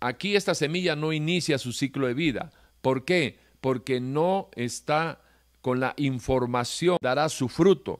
[0.00, 2.50] aquí esta semilla no inicia su ciclo de vida.
[2.80, 3.38] ¿Por qué?
[3.60, 5.20] Porque no está
[5.60, 7.98] con la información, dará su fruto.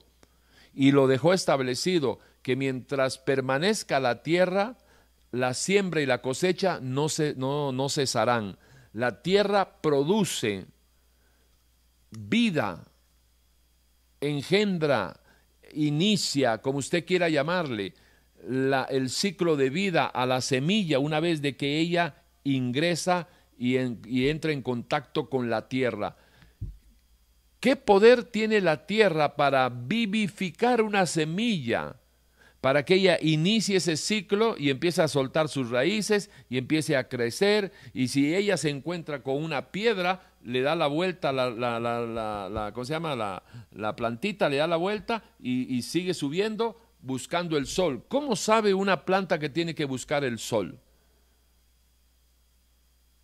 [0.73, 4.77] Y lo dejó establecido que mientras permanezca la tierra,
[5.31, 8.57] la siembra y la cosecha no, se, no, no cesarán.
[8.93, 10.65] La tierra produce
[12.11, 12.85] vida,
[14.19, 15.19] engendra,
[15.73, 17.93] inicia, como usted quiera llamarle,
[18.47, 23.77] la, el ciclo de vida a la semilla una vez de que ella ingresa y,
[24.07, 26.15] y entra en contacto con la tierra.
[27.59, 31.98] ¿Qué poder tiene la tierra para vivificar una semilla?
[32.61, 37.07] Para que ella inicie ese ciclo y empiece a soltar sus raíces y empiece a
[37.07, 37.71] crecer.
[37.93, 42.71] Y si ella se encuentra con una piedra, le da la vuelta, la, la, la,
[42.73, 43.15] ¿cómo se llama?
[43.15, 48.05] La, plantita le da la vuelta y, y sigue subiendo buscando el sol.
[48.07, 50.79] ¿Cómo sabe una planta que tiene que buscar el sol?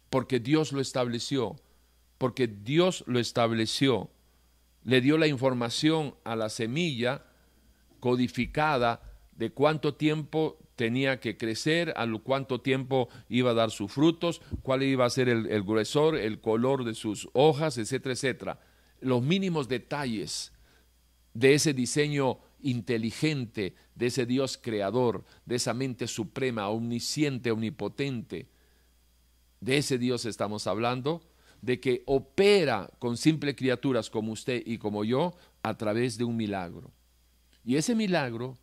[0.10, 1.58] Porque Dios lo estableció,
[2.18, 4.10] porque Dios lo estableció.
[4.84, 7.26] Le dio la información a la semilla
[8.00, 9.02] codificada
[9.36, 14.84] de cuánto tiempo tenía que crecer, a cuánto tiempo iba a dar sus frutos, cuál
[14.84, 18.60] iba a ser el, el gruesor, el color de sus hojas, etcétera, etcétera.
[19.02, 20.54] Los mínimos detalles
[21.34, 28.48] de ese diseño inteligente, de ese Dios creador, de esa mente suprema, omnisciente, omnipotente.
[29.60, 31.22] De ese Dios estamos hablando,
[31.62, 36.38] de que opera con simples criaturas como usted y como yo a través de un
[36.38, 36.92] milagro.
[37.64, 38.58] Y ese milagro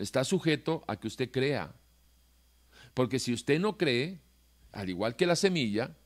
[0.00, 1.74] está sujeto a que usted crea.
[2.94, 4.20] Porque si usted no cree,
[4.72, 5.96] al igual que la semilla,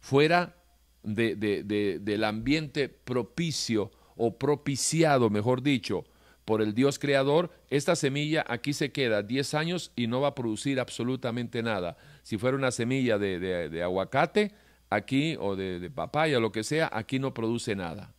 [0.00, 0.56] fuera
[1.02, 6.04] del ambiente propicio o propiciado, mejor dicho,
[6.44, 10.34] por el Dios creador, esta semilla aquí se queda 10 años y no va a
[10.34, 11.96] producir absolutamente nada.
[12.22, 14.52] Si fuera una semilla de, aguacate,
[14.90, 18.13] aquí, o de, de papaya, lo que sea, aquí no produce nada.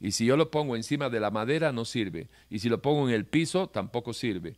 [0.00, 2.30] Y si yo lo pongo encima de la madera, no sirve.
[2.48, 4.56] Y si lo pongo en el piso, tampoco sirve.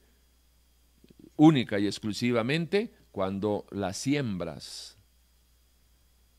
[1.36, 4.96] Única y exclusivamente cuando la siembras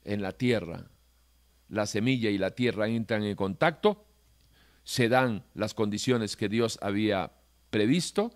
[0.06, 0.90] en la tierra,
[1.68, 4.06] la semilla y la tierra entran en contacto,
[4.84, 7.32] se dan las condiciones que Dios había
[7.70, 8.32] previsto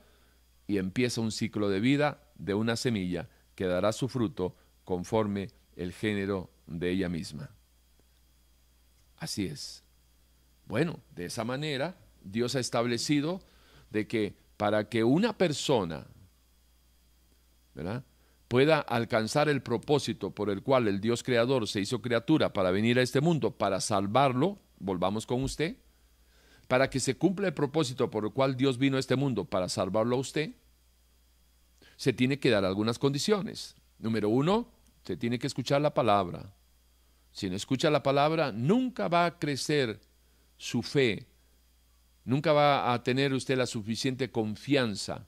[0.65, 5.93] y empieza un ciclo de vida de una semilla que dará su fruto conforme el
[5.93, 7.51] género de ella misma.
[9.17, 9.86] Así es.
[10.67, 13.41] Bueno, de esa manera Dios ha establecido
[13.89, 16.07] de que para que una persona
[18.47, 22.99] pueda alcanzar el propósito por el cual el Dios creador se hizo criatura para venir
[22.99, 25.77] a este mundo, para salvarlo, volvamos con usted,
[26.67, 29.69] para que se cumpla el propósito por el cual Dios vino a este mundo para
[29.69, 30.55] salvarlo a usted,
[31.95, 33.75] se tiene que dar algunas condiciones.
[33.99, 34.69] Número uno,
[35.03, 36.53] se tiene que escuchar la palabra.
[37.31, 39.99] Si no escucha la palabra, nunca va a crecer
[40.57, 41.27] su fe,
[42.25, 45.25] nunca va a tener usted la suficiente confianza,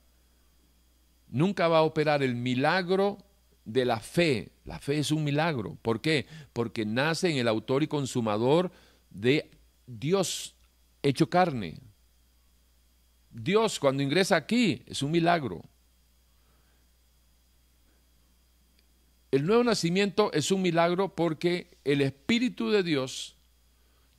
[1.29, 3.17] nunca va a operar el milagro
[3.65, 4.51] de la fe.
[4.65, 5.77] La fe es un milagro.
[5.81, 6.25] ¿Por qué?
[6.53, 8.71] Porque nace en el autor y consumador
[9.09, 9.49] de
[9.85, 10.55] Dios
[11.03, 11.79] hecho carne.
[13.31, 15.63] Dios cuando ingresa aquí es un milagro.
[19.31, 23.35] El nuevo nacimiento es un milagro porque el Espíritu de Dios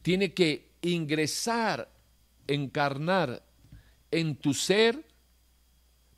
[0.02, 1.90] tiene que ingresar,
[2.46, 3.42] encarnar
[4.10, 5.04] en tu ser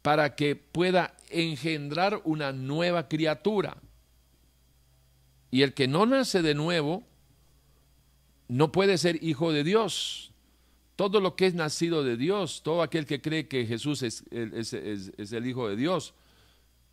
[0.03, 3.77] para que pueda engendrar una nueva criatura.
[5.51, 7.05] Y el que no nace de nuevo
[8.49, 10.33] no puede ser hijo de Dios
[10.97, 15.47] todo lo que es nacido de Dios, todo aquel que cree que Jesús es, el
[15.47, 16.15] Hijo de Dios,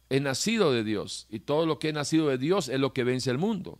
[0.10, 1.28] es nacido de Dios.
[1.30, 3.78] Y todo lo que es nacido de Dios es lo que vence el mundo.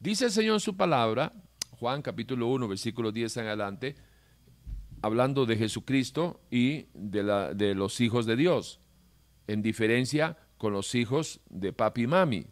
[0.00, 1.32] Dice el Señor en su palabra,
[1.78, 3.96] Juan capítulo 1, versículo 10 en adelante,
[5.02, 8.80] hablando de Jesucristo y de, la, de los hijos de Dios,
[9.46, 12.46] en diferencia con los hijos de papi y mami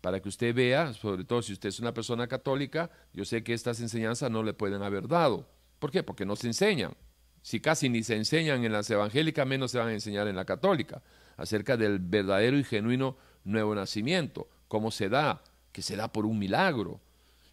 [0.00, 3.54] para que usted vea, sobre todo si usted es una persona católica, yo sé que
[3.54, 5.48] estas enseñanzas no le pueden haber dado.
[5.78, 6.02] ¿Por qué?
[6.02, 6.92] Porque no se enseñan.
[7.40, 10.44] Si casi ni se enseñan en las evangélicas, menos se van a enseñar en la
[10.44, 11.02] católica,
[11.38, 16.38] acerca del verdadero y genuino nuevo nacimiento, cómo se da, que se da por un
[16.38, 17.00] milagro,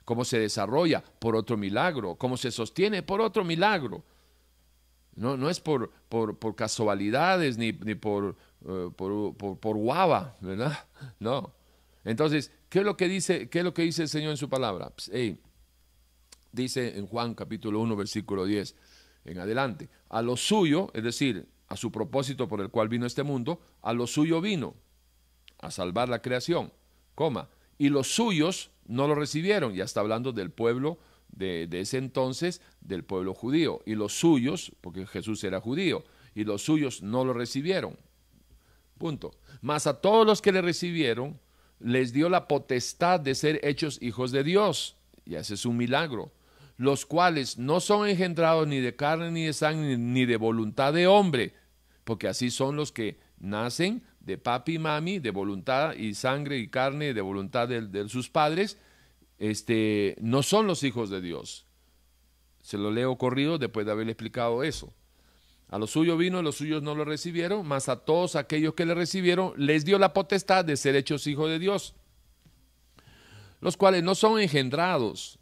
[0.06, 4.04] cómo se desarrolla por otro milagro, cómo se sostiene por otro milagro.
[5.16, 8.36] No, no es por, por, casualidades ni, ni por,
[8.68, 10.86] eh, por, por, guava, ¿verdad?
[11.20, 11.54] No.
[12.04, 14.50] Entonces, ¿qué es lo que dice, qué es lo que dice el Señor en su
[14.50, 14.90] palabra?
[14.90, 15.12] Pues,
[16.52, 18.76] dice en Juan capítulo 1, versículo 10
[19.26, 23.24] en adelante, a lo suyo, es decir, a su propósito por el cual vino este
[23.24, 24.74] mundo, a lo suyo vino,
[25.60, 26.74] a salvar la creación,
[27.16, 31.98] coma, y los suyos no lo recibieron, ya está hablando del pueblo de, de ese
[31.98, 36.04] entonces, del pueblo judío, y los suyos, porque Jesús era judío,
[36.36, 37.98] y los suyos no lo recibieron.
[38.98, 39.32] Punto.
[39.62, 41.40] Mas a todos los que le recibieron,
[41.80, 44.98] les dio la potestad de ser hechos hijos de Dios.
[45.26, 46.32] Y ese es un milagro
[46.82, 51.06] los cuales no son engendrados ni de carne ni de sangre ni de voluntad de
[51.06, 51.54] hombre,
[52.04, 56.68] porque así son los que nacen de papi y mami, de voluntad y sangre y
[56.68, 58.78] carne, de voluntad de, sus padres,
[59.40, 61.66] este, no son los hijos de Dios.
[62.62, 64.94] Se lo leo corrido después de haberle explicado eso.
[65.70, 68.94] A los suyos vino, los suyos no lo recibieron, mas a todos aquellos que le
[68.94, 71.96] recibieron les dio la potestad de ser hechos hijos de Dios,
[73.62, 75.40] los cuales no son engendrados,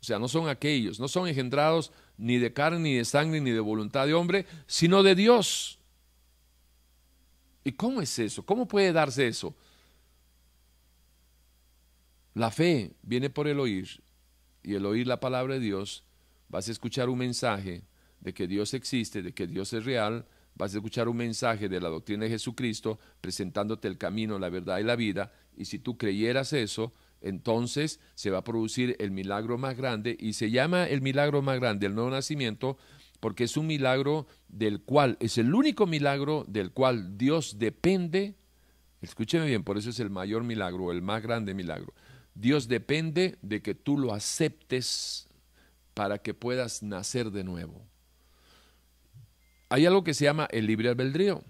[0.00, 3.50] o sea, no son aquellos, no son engendrados ni de carne, ni de sangre, ni
[3.50, 5.75] de voluntad de hombre, sino de Dios.
[7.66, 8.46] ¿Y cómo es eso?
[8.46, 9.52] ¿Cómo puede darse eso?
[12.32, 14.04] La fe viene por el oír,
[14.62, 16.04] y el oír la palabra de Dios,
[16.48, 17.82] vas a escuchar un mensaje
[18.20, 21.80] de que Dios existe, de que Dios es real, vas a escuchar un mensaje de
[21.80, 25.98] la doctrina de Jesucristo presentándote el camino, la verdad y la vida, y si tú
[25.98, 31.00] creyeras eso, entonces se va a producir el milagro más grande y se llama el
[31.00, 32.78] milagro más grande, el nuevo nacimiento,
[33.20, 38.34] porque es un milagro del cual, es el único milagro del cual Dios depende,
[39.00, 41.92] escúcheme bien, por eso es el mayor milagro, el más grande milagro.
[42.34, 45.28] Dios depende de que tú lo aceptes
[45.94, 47.82] para que puedas nacer de nuevo.
[49.68, 51.42] Hay algo que se llama el libre albedrío.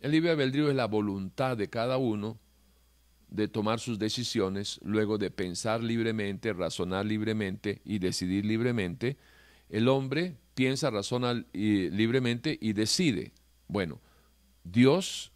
[0.00, 2.38] El libre albedrío es la voluntad de cada uno
[3.32, 9.16] de tomar sus decisiones, luego de pensar libremente, razonar libremente y decidir libremente,
[9.70, 13.32] el hombre piensa, razona libremente y decide.
[13.68, 14.00] Bueno,
[14.64, 15.32] Dios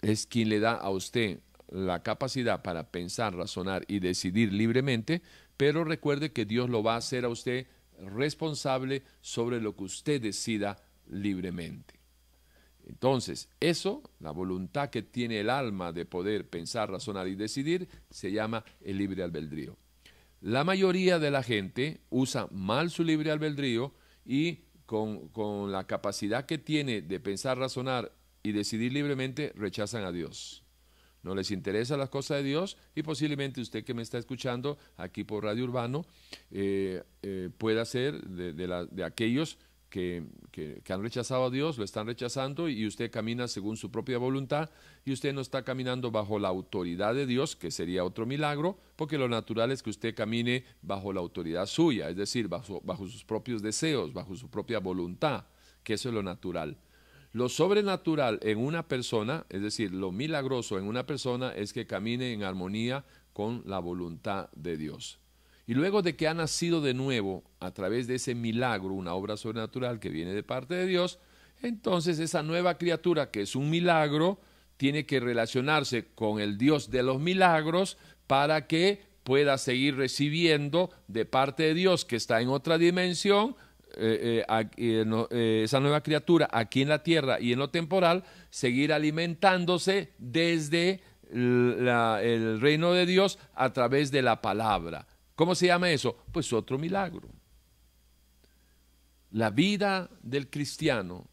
[0.00, 1.40] es quien le da a usted
[1.70, 5.22] la capacidad para pensar, razonar y decidir libremente,
[5.56, 7.66] pero recuerde que Dios lo va a hacer a usted
[7.98, 12.00] responsable sobre lo que usted decida libremente.
[12.86, 18.32] Entonces, eso, la voluntad que tiene el alma de poder pensar, razonar y decidir, se
[18.32, 19.76] llama el libre albedrío.
[20.40, 23.92] La mayoría de la gente usa mal su libre albedrío
[24.24, 28.12] y con, con la capacidad que tiene de pensar, razonar
[28.42, 30.64] y decidir libremente, rechazan a Dios.
[31.22, 35.24] No les interesa las cosas de Dios y posiblemente usted que me está escuchando aquí
[35.24, 36.06] por Radio Urbano
[36.50, 39.58] eh, eh, pueda ser de, de aquellos
[39.90, 40.22] que,
[40.88, 44.70] han rechazado a Dios, lo están rechazando y usted camina según su propia voluntad
[45.04, 49.18] y usted no está caminando bajo la autoridad de Dios, que sería otro milagro, porque
[49.18, 53.24] lo natural es que usted camine bajo la autoridad suya, es decir, bajo, bajo sus
[53.24, 55.44] propios deseos, bajo su propia voluntad,
[55.82, 56.78] que eso es lo natural.
[57.32, 62.32] Lo sobrenatural en una persona, es decir, lo milagroso en una persona es que camine
[62.32, 65.20] en armonía con la voluntad de Dios.
[65.70, 69.36] Y luego de que ha nacido de nuevo a través de ese milagro, una obra
[69.36, 71.20] sobrenatural que viene de parte de Dios,
[71.62, 74.40] entonces esa nueva criatura que es un milagro
[74.76, 81.24] tiene que relacionarse con el Dios de los milagros para que pueda seguir recibiendo de
[81.24, 83.54] parte de Dios que está en otra dimensión,
[83.96, 88.92] eh, eh, eh, esa nueva criatura aquí en la tierra y en lo temporal, seguir
[88.92, 91.00] alimentándose desde
[91.32, 95.06] el reino de Dios a través de la palabra.
[95.40, 96.18] ¿Cómo se llama eso?
[96.32, 97.26] Pues otro milagro.
[99.30, 101.30] La vida del cristiano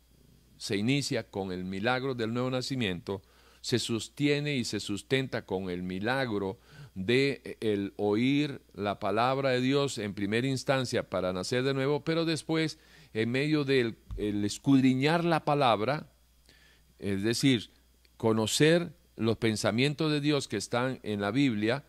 [0.55, 3.21] se inicia con el milagro del nuevo nacimiento,
[3.59, 6.57] se sostiene y se sustenta con el milagro
[6.95, 12.23] de el oír la palabra de Dios en primera instancia para nacer de nuevo, pero
[12.23, 12.79] después
[13.13, 16.09] en medio del escudriñar la palabra,
[16.97, 17.71] es decir,
[18.15, 21.83] conocer los pensamientos de Dios que están en la Biblia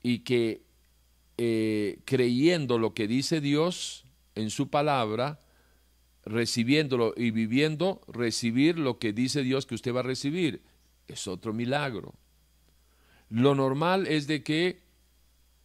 [0.00, 0.63] y que
[1.36, 4.04] eh, creyendo lo que dice Dios
[4.34, 5.40] en su palabra,
[6.24, 10.62] recibiéndolo y viviendo, recibir lo que dice Dios que usted va a recibir.
[11.08, 12.14] Es otro milagro.
[13.28, 14.80] Lo normal es de que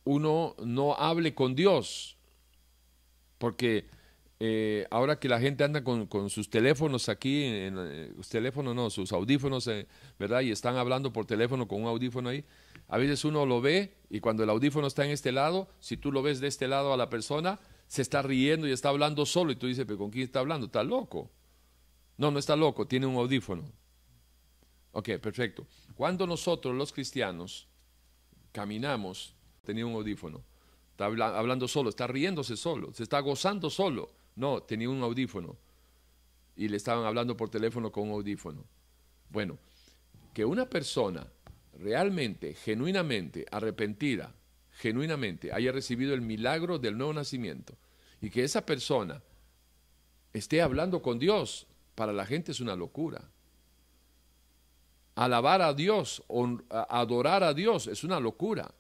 [0.04, 2.18] uno no hable con Dios,
[3.38, 3.86] porque
[4.40, 9.70] eh, ahora que la gente anda con, sus teléfonos aquí, eh, teléfonos no, sus audífonos,
[10.18, 10.42] ¿verdad?
[10.42, 12.46] Y están hablando por teléfono con un audífono ahí,
[12.88, 16.12] a veces uno lo ve y cuando el audífono está en este lado, si tú
[16.12, 19.52] lo ves de este lado a la persona, se está riendo y está hablando solo
[19.52, 20.68] y tú dices, pero ¿con quién está hablando?
[20.68, 21.30] ¿Está loco?
[22.18, 23.64] No, no está loco, tiene un audífono.
[24.92, 25.66] Ok, perfecto.
[25.96, 27.68] Cuando nosotros los cristianos
[28.52, 30.44] caminamos, tenía un audífono,
[30.92, 34.12] está hablando solo, está riéndose solo, se está gozando solo.
[34.40, 35.58] No, tenía un audífono
[36.56, 38.64] y le estaban hablando por teléfono con un audífono.
[39.30, 39.58] Bueno,
[40.34, 41.28] que una persona
[41.78, 44.34] realmente, genuinamente arrepentida,
[44.72, 47.76] genuinamente haya recibido el milagro del nuevo nacimiento
[48.22, 49.22] y que esa persona
[50.32, 53.30] esté hablando con Dios, para la gente es una locura.
[55.16, 56.24] Alabar a Dios,
[56.70, 58.74] adorar a Dios es una locura.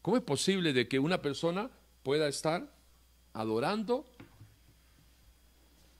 [0.00, 1.70] ¿Cómo es posible de que una persona
[2.02, 2.74] pueda estar
[3.34, 4.09] adorando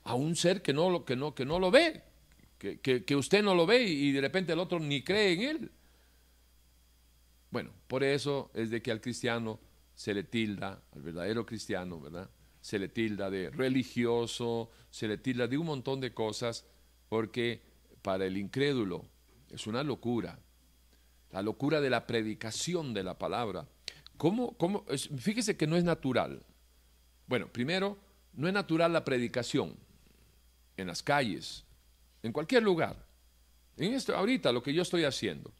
[0.03, 2.03] a un ser que no, que no, que no lo ve,
[2.57, 5.71] que, que usted no lo ve y de repente el otro ni cree en él?
[7.49, 9.59] Bueno, por eso es de que al cristiano
[9.95, 12.29] se le tilda, al verdadero cristiano, ¿verdad?
[12.61, 16.65] se le tilda de religioso, se le tilda de un montón de cosas,
[17.09, 17.61] porque
[18.01, 19.05] para el incrédulo
[19.49, 20.39] es una locura.
[21.31, 23.67] La locura de la predicación de la palabra.
[24.17, 24.85] ¿Cómo, cómo?
[25.17, 26.45] Fíjese que no es natural.
[27.27, 27.97] Bueno, primero,
[28.33, 29.75] no es natural la predicación
[30.77, 31.65] en las calles,
[32.23, 33.05] en cualquier lugar.
[33.77, 35.53] En esto, ahorita lo que yo estoy haciendo.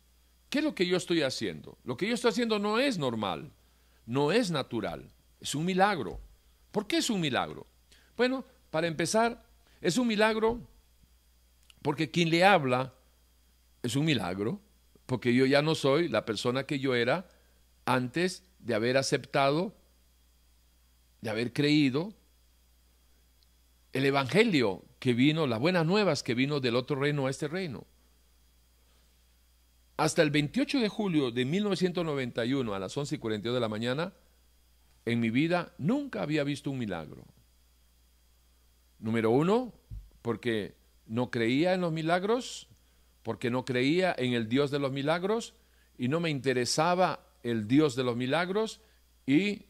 [0.50, 1.78] ¿Qué es lo que yo estoy haciendo?
[1.84, 3.52] Lo que yo estoy haciendo no es normal,
[4.06, 5.10] no es natural,
[5.40, 6.20] es un milagro.
[6.72, 7.68] ¿Por qué es un milagro?
[8.18, 9.46] Bueno, para empezar,
[9.80, 10.60] es un milagro
[11.82, 12.94] porque quien le habla
[13.82, 14.62] es un milagro,
[15.06, 17.28] porque yo ya no soy la persona que yo era
[17.86, 19.76] antes de haber aceptado,
[21.22, 22.14] de haber creído
[23.94, 27.88] el Evangelio que vino, las buenas nuevas que vino del otro reino a este reino.
[29.98, 34.14] Hasta el 28 de julio de 1991 a las 11 y 42 de la mañana,
[35.06, 37.26] en mi vida nunca había visto un milagro.
[39.00, 39.74] Número uno,
[40.22, 40.76] porque
[41.08, 42.68] no creía en los milagros,
[43.24, 45.56] porque no creía en el Dios de los milagros
[45.98, 48.82] y no me interesaba el Dios de los milagros
[49.26, 49.66] y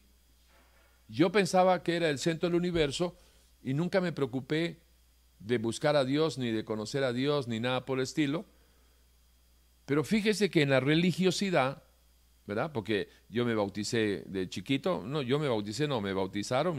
[1.08, 3.18] yo pensaba que era el centro del universo
[3.62, 4.82] y nunca me preocupé
[5.44, 8.44] de buscar a Dios, ni de conocer a Dios, ni nada por el estilo.
[9.86, 11.82] Pero fíjese que en la religiosidad,
[12.46, 12.72] ¿verdad?
[12.72, 16.76] Porque yo me bauticé de chiquito, no, yo me bauticé, no, me bautizaron,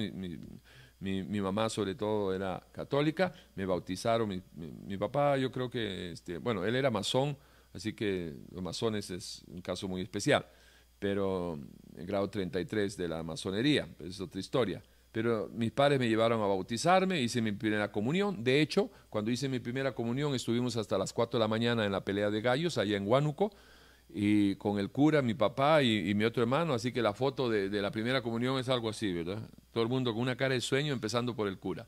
[1.00, 6.66] mi, mamá sobre todo era católica, me bautizaron, mi, papá yo creo que, este, bueno,
[6.66, 7.38] él era masón,
[7.74, 10.46] así que los masones es un caso muy especial,
[11.00, 11.60] pero
[11.98, 14.82] en grado 33 de la masonería, es otra historia.
[15.14, 18.44] Pero mis padres me llevaron a bautizarme, hice mi primera comunión.
[18.44, 21.92] De hecho, cuando hice mi primera comunión estuvimos hasta las 4 de la mañana en
[21.92, 23.52] la pelea de gallos allá en Huánuco
[24.10, 27.70] y con el cura, mi papá y, mi otro hermano, así que la foto de,
[27.80, 29.48] la primera comunión es algo así, ¿verdad?
[29.72, 31.86] Todo el mundo con una cara de sueño, empezando por el cura.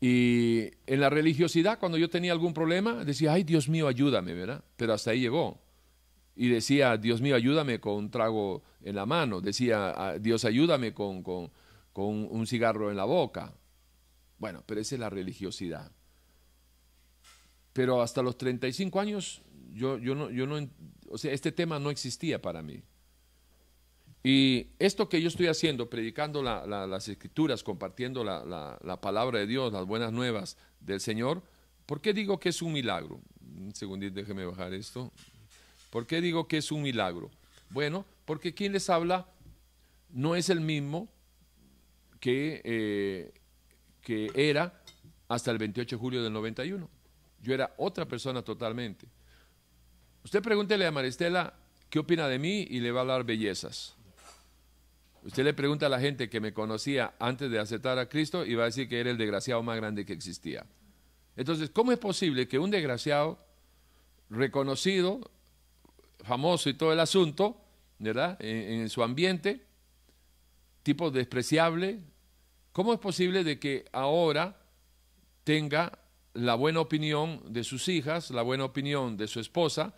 [0.00, 4.64] Y en la religiosidad, cuando yo tenía algún problema, decía, ay, Dios mío, ayúdame, ¿verdad?
[4.76, 5.60] Pero hasta ahí llegó.
[6.34, 9.40] Y decía, Dios mío, ayúdame con un trago en la mano.
[9.40, 11.52] Decía, ah, Dios, ayúdame con, con
[11.96, 13.54] con un cigarro en la boca.
[14.36, 15.90] Bueno, pero esa es la religiosidad.
[17.72, 19.40] Pero hasta los 35 años,
[19.72, 20.68] yo, yo, no, yo no,
[21.08, 22.82] o sea, este tema no existía para mí.
[24.22, 29.86] Y esto que yo estoy haciendo, predicando las escrituras, compartiendo la, palabra de Dios, las
[29.86, 31.42] buenas nuevas del Señor,
[31.86, 33.22] ¿por qué digo que es un milagro?
[33.40, 35.10] Un segundito, déjeme bajar esto.
[35.88, 37.30] ¿Por qué digo que es un milagro?
[37.70, 39.26] Bueno, porque quien les habla
[40.10, 41.08] no es el mismo
[42.20, 43.34] que, eh,
[44.00, 44.82] que era
[45.28, 46.88] hasta el 28 de julio del 91.
[47.42, 49.06] Yo era otra persona totalmente.
[50.24, 51.54] Usted pregúntele a Maristela
[51.90, 53.94] qué opina de mí y le va a hablar bellezas.
[55.22, 58.54] Usted le pregunta a la gente que me conocía antes de aceptar a Cristo y
[58.54, 60.64] va a decir que era el desgraciado más grande que existía.
[61.36, 63.38] Entonces, ¿cómo es posible que un desgraciado
[64.30, 65.20] reconocido,
[66.20, 67.60] famoso y todo el asunto,
[67.98, 68.36] ¿verdad?
[68.40, 69.65] en su ambiente,
[70.86, 71.98] tipo despreciable,
[72.70, 74.56] ¿cómo es posible de que ahora
[75.42, 75.98] tenga
[76.32, 79.96] la buena opinión de sus hijas, la buena opinión de su esposa,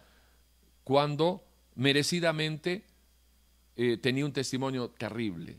[0.85, 2.87] cuando merecidamente
[3.77, 5.59] eh, tenía un testimonio terrible?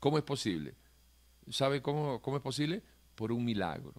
[0.00, 0.74] ¿Cómo es posible?
[1.48, 2.82] ¿Sabe cómo, cómo es posible?
[3.14, 3.94] Por un milagro.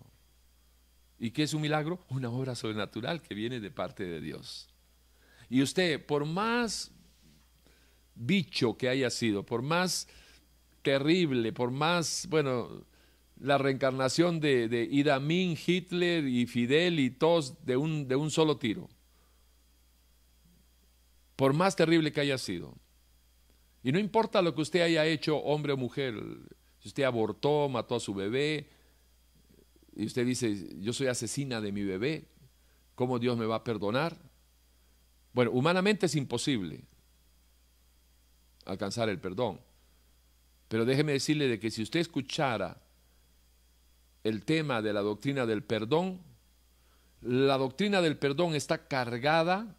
[1.18, 2.04] ¿Y qué es un milagro?
[2.10, 4.68] Una obra sobrenatural que viene de parte de Dios.
[5.50, 6.92] Y usted, por más
[8.16, 10.10] bicho que haya sido, por más
[10.88, 12.86] terrible, por más, bueno,
[13.42, 14.86] la reencarnación de, de
[15.68, 18.88] Hitler y Fidel y todos de un, de un solo tiro.
[21.36, 22.74] Por más terrible que haya sido.
[23.84, 26.16] Y no importa lo que usted haya hecho, hombre o mujer,
[26.80, 28.70] si usted abortó, mató a su bebé,
[29.94, 32.30] y usted dice, yo soy asesina de mi bebé,
[32.96, 34.18] ¿cómo Dios me va a perdonar?
[35.34, 36.86] Bueno, humanamente es imposible
[38.64, 39.67] alcanzar el perdón.
[40.68, 42.82] Pero déjeme decirle de que si usted escuchara
[44.24, 46.22] el tema de la doctrina del perdón,
[47.22, 49.76] la doctrina del perdón está cargada,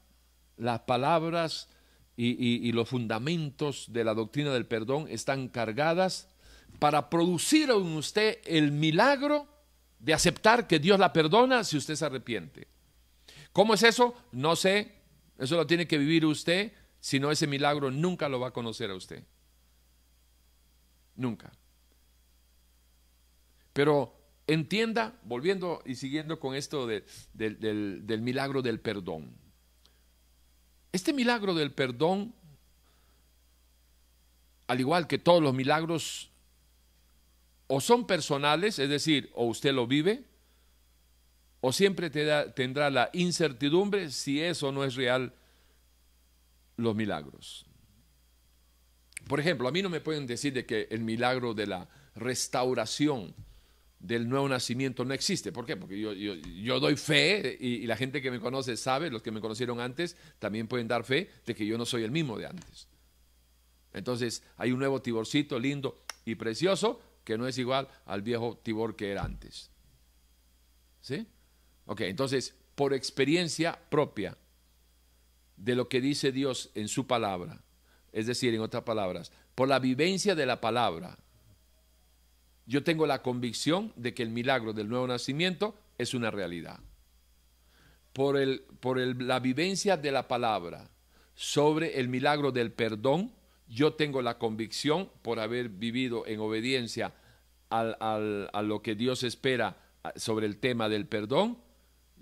[0.57, 1.69] las palabras
[2.17, 6.29] y, los fundamentos de la doctrina del perdón están cargadas
[6.81, 9.47] para producir en usted el milagro
[10.01, 12.67] de aceptar que Dios la perdona si usted se arrepiente.
[13.53, 14.15] ¿Cómo es eso?
[14.33, 14.93] No sé,
[15.39, 18.91] eso lo tiene que vivir usted, si no ese milagro nunca lo va a conocer
[18.91, 19.23] a usted.
[21.19, 21.51] Nunca.
[23.73, 24.15] Pero
[24.47, 29.37] entienda, volviendo y siguiendo con esto del, milagro del perdón.
[30.93, 32.33] Este milagro del perdón,
[34.69, 36.31] al igual que todos los milagros,
[37.67, 40.25] o son personales, es decir, o usted lo vive,
[41.61, 45.35] o siempre tendrá la incertidumbre si eso no es real
[46.77, 47.68] los milagros.
[49.29, 53.35] Por ejemplo, a mí no me pueden decir de que el milagro de la restauración
[54.01, 55.53] del nuevo nacimiento no existe.
[55.53, 55.77] ¿Por qué?
[55.77, 59.81] Porque yo, doy fe y, la gente que me conoce sabe, los que me conocieron
[59.81, 62.89] antes también pueden dar fe de que yo no soy el mismo de antes.
[63.93, 68.97] Entonces hay un nuevo Tiborcito lindo y precioso que no es igual al viejo Tibor
[68.97, 69.71] que era antes.
[71.01, 71.27] ¿Sí?
[71.87, 74.37] Ok, entonces, por experiencia propia
[75.57, 77.63] de lo que dice Dios en su palabra,
[78.13, 81.19] es decir, en otras palabras, por la vivencia de la palabra,
[82.67, 86.81] yo tengo la convicción de que el milagro del nuevo nacimiento es una realidad.
[88.13, 90.91] Por, el, por la vivencia de la palabra
[91.35, 93.33] sobre el milagro del perdón,
[93.69, 97.15] yo tengo la convicción, por haber vivido en obediencia
[97.71, 99.77] a lo que Dios espera
[100.17, 101.59] sobre el tema del perdón,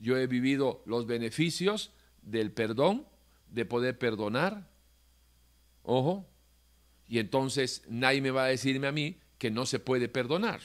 [0.01, 3.07] yo he vivido los beneficios del perdón,
[3.49, 4.69] de poder perdonar.
[5.89, 6.27] Ojo.
[7.09, 10.61] Y entonces nadie me va a decirme a mí que no se puede perdonar.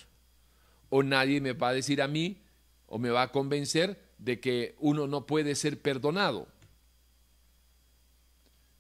[0.89, 2.41] O nadie me va a decir a mí
[2.87, 6.47] o me va a convencer de que uno no puede ser perdonado.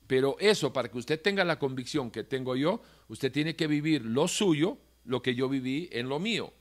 [0.07, 4.03] Pero eso, para que usted tenga la convicción que tengo yo, usted tiene que vivir
[4.03, 6.51] lo suyo, lo que yo viví en lo mío.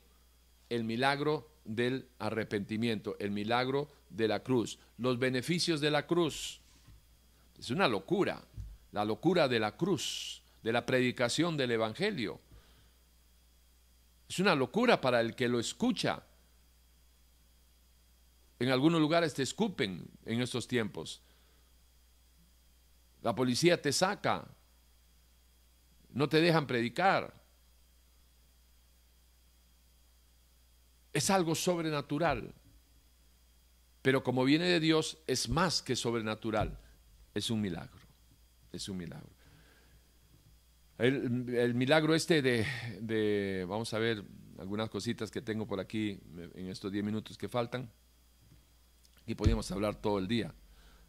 [0.68, 6.60] El milagro del arrepentimiento, el milagro de la cruz, los beneficios de la cruz.
[7.58, 8.44] Es una locura,
[8.92, 12.40] la locura de la cruz, de la predicación del Evangelio.
[14.28, 16.22] Es una locura para el que lo escucha.
[18.58, 21.22] En algunos lugares te escupen en estos tiempos.
[23.22, 24.46] La policía te saca.
[26.10, 27.40] No te dejan predicar.
[31.12, 32.54] es algo sobrenatural.
[34.02, 36.78] Pero como viene de Dios, es más que sobrenatural.
[37.34, 37.99] Es un milagro.
[38.72, 39.30] Es un milagro.
[40.98, 44.22] El, milagro este de, vamos a ver
[44.58, 46.20] algunas cositas que tengo por aquí
[46.54, 47.90] en estos 10 minutos que faltan.
[49.26, 50.54] Y podríamos hablar todo el día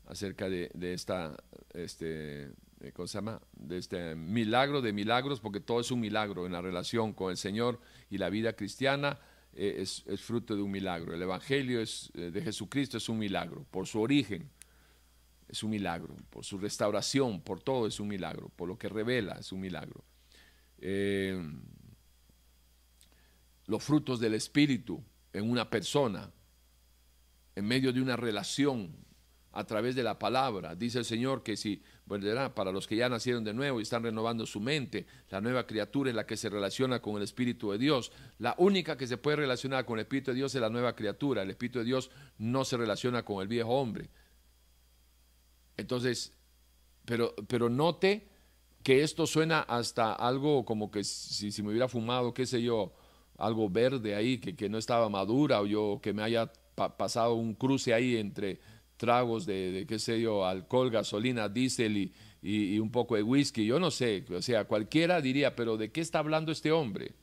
[0.06, 1.36] acerca de, esta,
[1.74, 2.52] este,
[2.94, 3.42] ¿cómo se llama?
[3.54, 7.38] De este milagro de milagros, porque todo es un milagro en la relación con el
[7.38, 9.20] Señor y la vida cristiana
[9.54, 11.14] eh, es, fruto de un milagro.
[11.14, 14.50] El Evangelio es, eh, de Jesucristo es un milagro, por su origen
[15.52, 19.34] es un milagro, por su restauración, por todo es un milagro, por lo que revela
[19.34, 20.04] es un milagro.
[20.80, 21.40] Eh,
[23.68, 26.32] los frutos del Espíritu en una persona,
[27.56, 28.96] en medio de una relación
[29.54, 30.76] a través de la palabra.
[30.76, 31.84] Dice el Señor que si
[32.54, 36.10] para los que ya nacieron de nuevo y están renovando su mente, la nueva criatura
[36.10, 38.12] es la que se relaciona con el Espíritu de Dios.
[38.40, 41.42] La única que se puede relacionar con el Espíritu de Dios es la nueva criatura.
[41.42, 44.10] El Espíritu de Dios no se relaciona con el viejo hombre.
[45.82, 46.34] Entonces,
[47.06, 48.28] pero, pero note
[48.84, 52.94] que esto suena hasta algo como que si, me hubiera fumado, qué sé yo,
[53.38, 57.54] algo verde ahí, que, que no estaba madura, o yo que me haya pasado un
[57.54, 58.60] cruce ahí entre
[58.98, 62.12] tragos de, qué sé yo, alcohol, gasolina, diésel
[62.42, 66.02] y, un poco de whisky, yo no sé, o sea, cualquiera diría, pero ¿de qué
[66.02, 67.14] está hablando este hombre?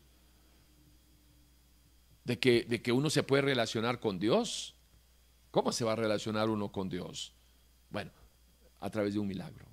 [2.24, 4.74] ¿De que, de que uno se puede relacionar con Dios?
[5.50, 7.32] ¿Cómo se va a relacionar uno con Dios?
[7.90, 8.10] Bueno,
[8.80, 9.66] a través de un milagro.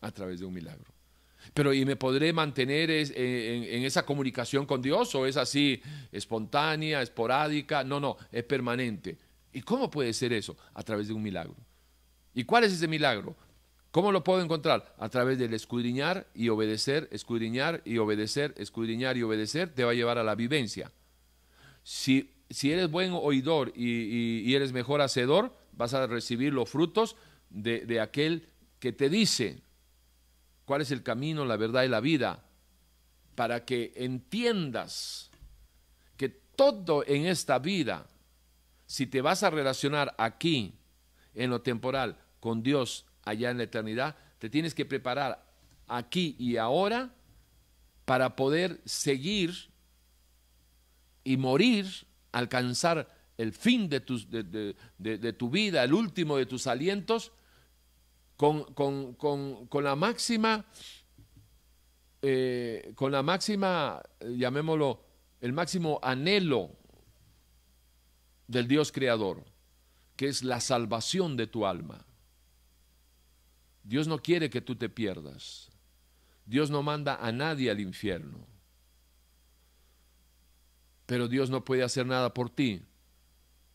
[0.00, 0.92] A través de un milagro.
[1.54, 5.80] Pero ¿y me podré mantener en, esa comunicación con Dios o es así
[6.12, 7.84] espontánea, esporádica?
[7.84, 9.18] No, no, es permanente.
[9.52, 10.56] ¿Y cómo puede ser eso?
[10.74, 11.56] A través de un milagro.
[12.34, 13.36] ¿Y cuál es ese milagro?
[13.90, 14.94] ¿Cómo lo puedo encontrar?
[14.98, 19.94] A través del escudriñar y obedecer, escudriñar y obedecer, escudriñar y obedecer, te va a
[19.94, 20.92] llevar a la vivencia.
[21.82, 27.16] Si, si eres buen oidor y, eres mejor hacedor, vas a recibir los frutos
[27.48, 28.46] de, aquel
[28.78, 29.62] que te dice
[30.66, 32.44] cuál es el camino, la verdad y la vida,
[33.34, 35.30] para que entiendas
[36.16, 38.06] que todo en esta vida
[38.86, 40.74] si te vas a relacionar aquí,
[41.34, 45.44] en lo temporal, con Dios allá en la eternidad, te tienes que preparar
[45.86, 47.10] aquí y ahora
[48.04, 49.70] para poder seguir
[51.22, 57.30] y morir, alcanzar el fin de, tu vida, el último de tus alientos,
[58.36, 58.66] con,
[59.72, 60.66] la máxima,
[62.20, 65.04] eh, con la máxima, llamémoslo,
[65.40, 66.72] el máximo anhelo
[68.48, 69.44] del Dios creador,
[70.16, 72.04] que es la salvación de tu alma.
[73.84, 75.70] Dios no quiere que tú te pierdas.
[76.44, 78.44] Dios no manda a nadie al infierno.
[81.06, 82.87] Pero Dios no puede hacer nada por ti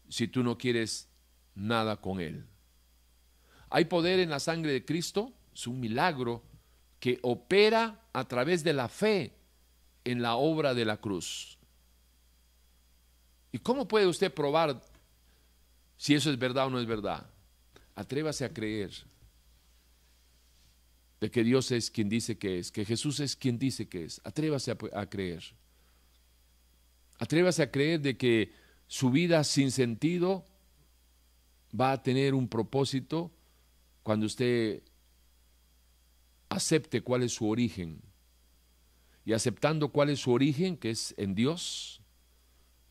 [0.09, 1.09] si tú no quieres
[1.55, 2.45] nada con Él.
[3.69, 6.43] Hay poder en la sangre de Cristo, es un milagro
[6.99, 9.33] que opera a través de la fe
[10.03, 11.57] en la obra de la cruz.
[13.51, 14.81] ¿Y cómo puede usted probar
[15.97, 17.29] si eso es verdad o no es verdad?
[17.95, 18.91] Atrévase a creer
[21.23, 24.19] de que Dios es quien dice que es, que Jesús es quien dice que es.
[24.25, 25.43] Atrévase a, creer.
[27.17, 28.51] Atrévase a creer de que
[28.93, 30.45] su vida sin sentido
[31.73, 33.31] va a tener un propósito
[34.03, 34.83] cuando usted
[36.47, 38.03] acepte cuál es su origen.
[39.25, 42.03] Y aceptando cuál es su origen, que es en Dios,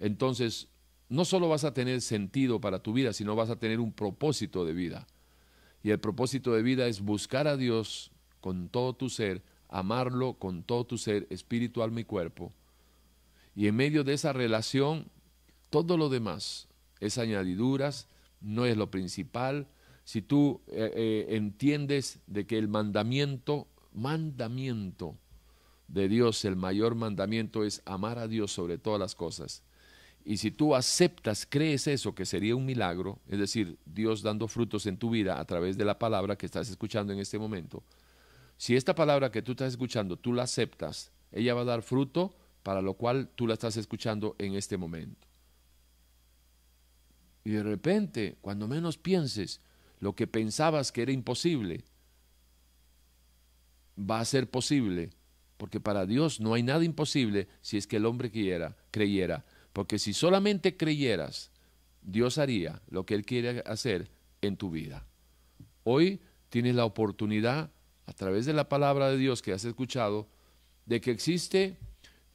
[0.01, 0.67] entonces
[1.09, 4.65] no solo vas a tener sentido para tu vida, sino vas a tener un propósito
[4.65, 5.07] de vida.
[5.85, 10.65] Y el propósito de vida es buscar a Dios con todo tu ser, amarlo con
[10.65, 12.53] todo tu ser, espíritu, alma y cuerpo.
[13.55, 15.09] Y en medio de esa relación,
[15.73, 16.69] todo lo demás
[17.01, 18.07] es añadiduras,
[18.43, 19.67] no es lo principal.
[20.05, 25.17] Si tú eh, eh, entiendes de que el mandamiento, mandamiento
[25.89, 29.63] de Dios, el mayor mandamiento es amar a Dios sobre todas las cosas.
[30.27, 34.85] Y si tú aceptas, crees eso, que sería un milagro, es decir, Dios dando frutos
[34.85, 37.83] en tu vida a través de la palabra que estás escuchando en este momento,
[38.59, 42.35] si esta palabra que tú estás escuchando, tú la aceptas, ella va a dar fruto
[42.63, 45.32] para lo cual tú la estás escuchando en este momento.
[47.45, 49.61] Y de repente, cuando menos pienses,
[50.01, 51.85] lo que pensabas que era imposible,
[53.99, 55.11] va a ser posible,
[55.57, 59.99] porque para Dios no hay nada imposible si es que el hombre quiera, creyera, porque
[59.99, 61.51] si solamente creyeras,
[62.03, 65.07] Dios haría lo que Él quiere hacer en tu vida.
[65.85, 67.71] Hoy tienes la oportunidad
[68.07, 70.29] a través de la palabra de Dios que has escuchado,
[70.87, 71.77] de que existe,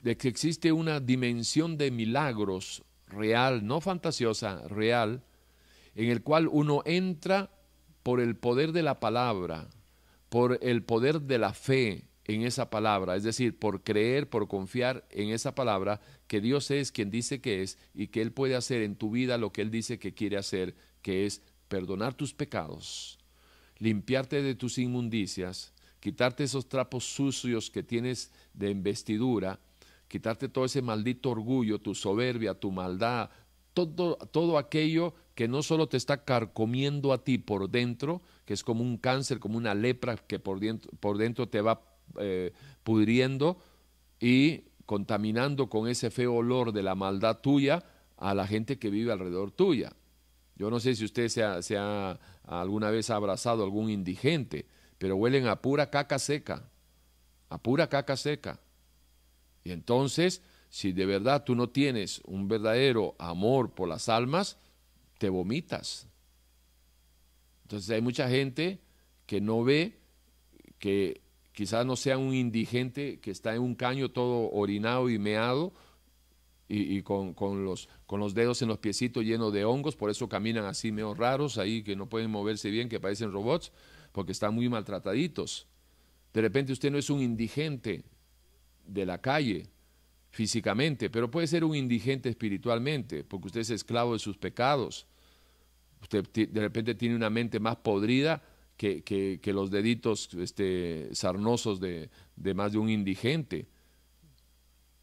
[0.01, 5.23] de que existe una dimensión de milagros real, no fantasiosa, real,
[5.95, 7.49] en el cual uno entra
[8.03, 9.67] por el poder de la palabra,
[10.29, 15.05] por el poder de la fe en esa palabra, es decir, por creer, por confiar
[15.09, 18.81] en esa palabra, que Dios es quien dice que es y que Él puede hacer
[18.81, 23.17] en tu vida lo que Él dice que quiere hacer, que es perdonar tus pecados,
[23.77, 29.59] limpiarte de tus inmundicias, quitarte esos trapos sucios que tienes de investidura,
[30.07, 33.29] quitarte todo ese maldito orgullo, tu soberbia, tu maldad,
[33.73, 38.63] todo, todo aquello que no solo te está carcomiendo a ti por dentro, que es
[38.63, 41.81] como un cáncer, como una lepra que por dentro, por dentro te va
[42.19, 42.53] eh,
[42.83, 43.59] pudriendo
[44.19, 47.83] y contaminando con ese feo olor de la maldad tuya
[48.15, 49.93] a la gente que vive alrededor tuya.
[50.55, 54.65] Yo no sé si usted se ha, alguna vez ha abrazado a algún indigente,
[54.97, 56.63] pero huelen a pura caca seca,
[57.49, 58.59] a pura caca seca.
[59.67, 64.57] Y entonces, si de verdad tú no tienes un verdadero amor por las almas,
[65.17, 66.07] te vomitas.
[67.63, 68.79] Entonces hay mucha gente
[69.25, 69.99] que no ve
[70.79, 71.19] que
[71.51, 75.73] quizás no sea un indigente que está en un caño todo orinado y meado,
[76.69, 80.63] y, con, los, con los dedos en los piecitos llenos de hongos, por eso caminan
[80.63, 83.73] así medio raros ahí, que no pueden moverse bien, que parecen robots,
[84.13, 85.67] porque están muy maltrataditos.
[86.33, 88.05] De repente usted no es un indigente
[88.87, 89.67] de la calle
[90.29, 95.07] físicamente, pero puede ser un indigente espiritualmente, porque usted es esclavo de sus pecados.
[96.01, 98.43] Usted de repente tiene una mente más podrida
[98.77, 103.67] que, que, los deditos este, sarnosos de, de más de un indigente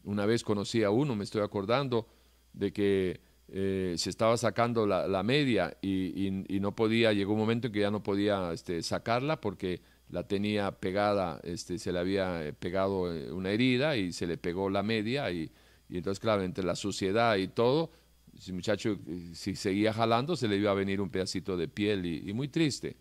[0.05, 2.07] una vez conocí a uno, me estoy acordando,
[2.53, 6.31] de que eh, se estaba sacando la, media y,
[6.61, 9.81] no podía, llegó un momento en que ya no podía este, sacarla porque
[10.15, 14.39] la tenía pegada, este, se le había eh, pegado eh, una herida y se le
[14.39, 15.51] pegó la media y,
[15.91, 17.91] entonces, claro, entre la suciedad y todo,
[18.39, 18.97] si muchacho
[19.33, 22.97] si seguía jalando se le iba a venir un pedacito de piel y muy triste.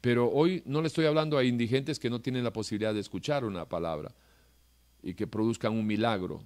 [0.00, 3.44] Pero hoy no le estoy hablando a indigentes que no tienen la posibilidad de escuchar
[3.44, 4.14] una palabra
[5.02, 6.42] y que produzcan un milagro.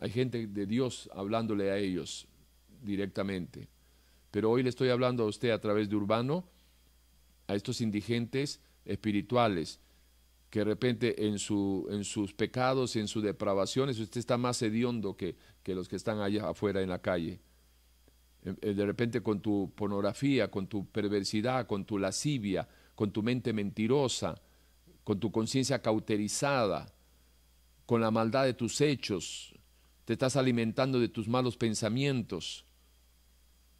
[0.00, 2.26] Hay gente de Dios hablándole a ellos
[2.82, 3.68] directamente.
[4.30, 6.48] Pero hoy le estoy hablando a usted a través de Urbano,
[7.46, 9.80] a estos indigentes espirituales,
[10.50, 15.16] que de repente en, su, en sus pecados, en sus depravaciones, usted está más hediondo
[15.16, 17.40] que, que los que están allá afuera en la calle.
[18.44, 23.22] Eh, eh, de repente con tu pornografía, con tu perversidad, con tu lascivia, con tu
[23.22, 24.40] mente mentirosa,
[25.02, 26.94] con tu conciencia cauterizada,
[27.86, 29.54] con la maldad de tus hechos,
[30.04, 32.64] te estás alimentando de tus malos pensamientos.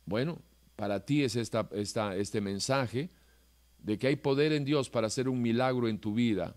[0.07, 0.41] Bueno,
[0.77, 3.11] para ti es esta, este mensaje
[3.85, 6.57] de que hay poder en Dios para hacer un milagro en tu vida.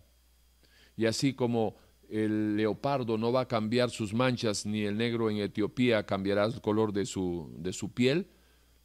[0.96, 1.76] Y así como
[2.10, 6.62] el leopardo no va a cambiar sus manchas, ni el negro en Etiopía cambiará el
[6.62, 8.28] color de su, de su piel.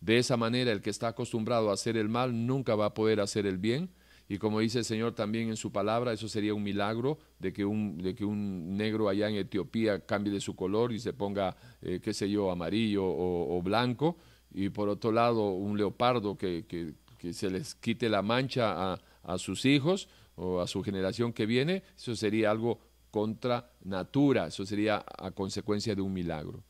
[0.00, 3.20] De esa manera, el que está acostumbrado a hacer el mal nunca va a poder
[3.20, 3.90] hacer el bien.
[4.28, 7.64] Y como dice el Señor también en su palabra, eso sería un milagro de que
[7.64, 11.56] un, de que un negro allá en Etiopía cambie de su color y se ponga,
[11.80, 14.16] eh, qué sé yo, amarillo o, blanco.
[14.52, 19.00] Y por otro lado, un leopardo que, que, que se les quite la mancha a,
[19.22, 22.80] a sus hijos o a su generación que viene, eso sería algo
[23.12, 26.64] contra natura, eso sería a consecuencia de un milagro.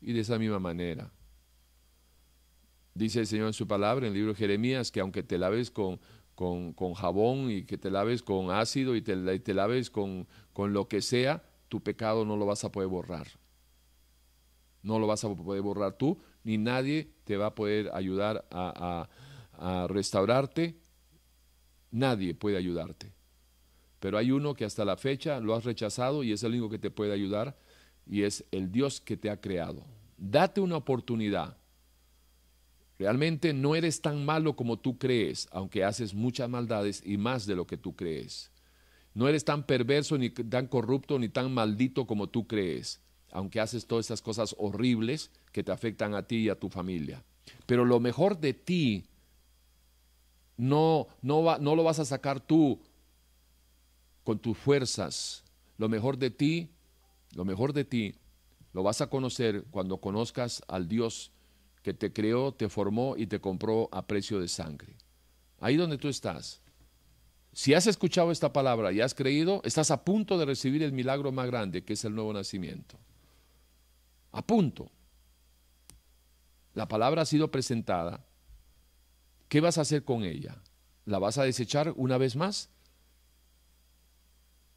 [0.00, 1.10] Y de esa misma manera,
[2.94, 5.72] dice el Señor en su palabra, en el libro de Jeremías, que aunque te laves
[5.72, 5.98] con,
[6.36, 10.86] con, jabón y que te laves con ácido y te, te laves con, con lo
[10.86, 13.26] que sea, tu pecado no lo vas a poder borrar.
[14.84, 19.08] No lo vas a poder borrar tú, ni nadie te va a poder ayudar a,
[19.62, 20.76] a restaurarte.
[21.90, 23.12] Nadie puede ayudarte
[24.02, 26.80] pero hay uno que hasta la fecha lo has rechazado y es el único que
[26.80, 27.56] te puede ayudar
[28.04, 29.84] y es el Dios que te ha creado.
[30.18, 31.56] Date una oportunidad.
[32.98, 37.54] Realmente no eres tan malo como tú crees, aunque haces muchas maldades y más de
[37.54, 38.50] lo que tú crees.
[39.14, 43.00] No eres tan perverso, ni tan corrupto, ni tan maldito como tú crees,
[43.30, 47.22] aunque haces todas esas cosas horribles que te afectan a ti y a tu familia.
[47.66, 49.04] Pero lo mejor de ti
[50.56, 52.80] no, no, no lo vas a sacar tú
[54.24, 55.44] con tus fuerzas.
[55.78, 56.70] Lo mejor de ti,
[57.34, 58.14] lo mejor de ti,
[58.72, 61.32] lo vas a conocer cuando conozcas al Dios
[61.82, 64.96] que te creó, te formó y te compró a precio de sangre.
[65.60, 66.60] Ahí donde tú estás.
[67.52, 71.32] Si has escuchado esta palabra y has creído, estás a punto de recibir el milagro
[71.32, 72.96] más grande, que es el nuevo nacimiento.
[74.30, 74.90] A punto.
[76.72, 78.24] La palabra ha sido presentada.
[79.52, 80.56] ¿Qué vas a hacer con ella?
[81.04, 82.70] ¿La vas a desechar una vez más?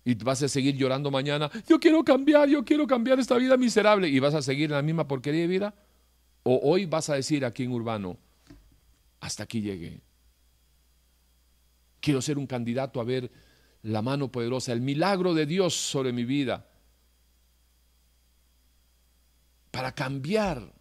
[0.03, 4.09] y vas a seguir llorando mañana, yo quiero cambiar, yo quiero cambiar esta vida miserable
[4.09, 5.73] y vas a seguir en la misma porquería de vida?
[6.43, 8.17] ¿O hoy vas a decir aquí en Urbano,
[9.21, 10.01] hasta aquí llegué?
[12.01, 13.32] Quiero ser un candidato a ver
[13.82, 16.67] la mano poderosa, el milagro de Dios sobre mi vida,
[19.71, 20.74] para cambiar,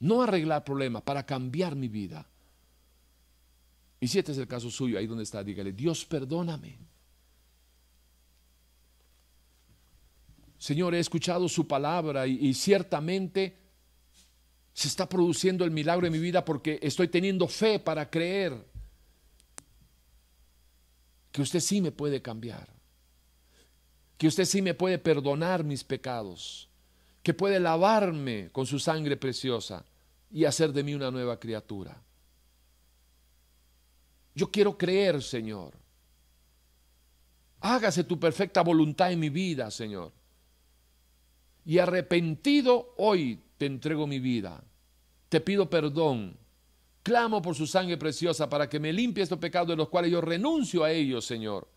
[0.00, 2.26] no arreglar problemas, para cambiar mi vida.
[4.00, 6.78] Y si este es el caso suyo, ahí donde está, dígale, Dios perdóname.
[10.58, 13.56] Señor, he escuchado su palabra y, ciertamente
[14.72, 18.64] se está produciendo el milagro en mi vida porque estoy teniendo fe para creer
[21.32, 22.68] que usted sí me puede cambiar,
[24.16, 26.67] que usted sí me puede perdonar mis pecados,
[27.28, 29.84] que puede lavarme con su sangre preciosa
[30.30, 32.02] y hacer de mí una nueva criatura.
[34.34, 35.74] Yo quiero creer, Señor.
[37.60, 40.10] Hágase tu perfecta voluntad en mi vida, Señor.
[41.66, 44.64] Y arrepentido hoy te entrego mi vida.
[45.28, 46.34] Te pido perdón.
[47.02, 50.22] Clamo por su sangre preciosa para que me limpie estos pecados de los cuales yo
[50.22, 51.68] renuncio a ellos, Señor.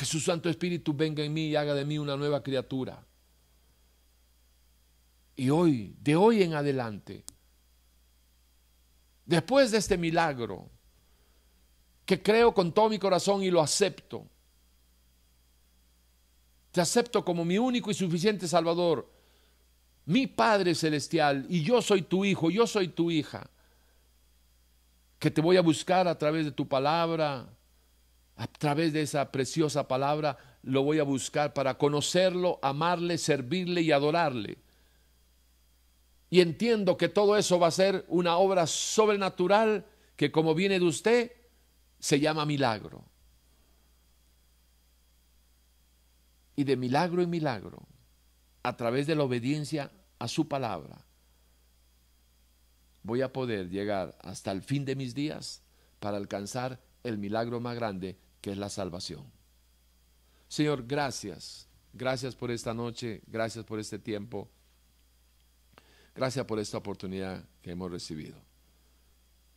[0.00, 3.04] Que su Santo Espíritu venga en mí y haga de mí una nueva criatura.
[5.36, 7.22] Y hoy, de hoy en adelante,
[9.26, 10.70] después de este milagro,
[12.06, 14.26] que creo con todo mi corazón y lo acepto,
[16.72, 19.06] te acepto como mi único y suficiente Salvador,
[20.06, 23.50] mi Padre Celestial, y yo soy tu hijo, yo soy tu hija,
[25.18, 27.46] que te voy a buscar a través de tu palabra,
[28.40, 33.92] a través de esa preciosa palabra, lo voy a buscar para conocerlo, amarle, servirle y
[33.92, 34.58] adorarle
[36.30, 39.84] y entiendo que todo eso va a ser una obra sobrenatural
[40.16, 41.32] que como viene de usted,
[41.98, 43.04] se llama milagro.
[46.54, 47.82] Y de milagro en milagro,
[48.62, 51.04] a través de la obediencia a su palabra,
[53.02, 55.62] voy a poder llegar hasta el fin de mis días
[55.98, 59.24] para alcanzar el milagro más grande que es la salvación.
[60.48, 61.68] Señor, gracias.
[61.92, 64.48] Gracias por esta noche, gracias por este tiempo.
[66.14, 68.36] Gracias por esta oportunidad que hemos recibido.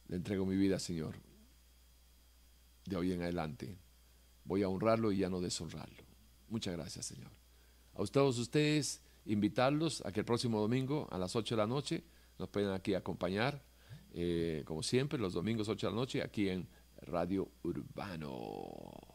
[0.08, 1.16] Le entrego mi vida, Señor.
[2.86, 3.78] De hoy en adelante
[4.46, 6.04] voy a honrarlo y ya no deshonrarlo.
[6.50, 7.32] Muchas gracias, Señor.
[7.96, 12.04] A todos ustedes, invitarlos a que el próximo domingo a las 8 de la noche
[12.38, 13.64] nos puedan aquí acompañar,
[14.14, 16.68] eh, como siempre, los domingos 8 de la noche, aquí en
[17.08, 19.13] Radio Urbano.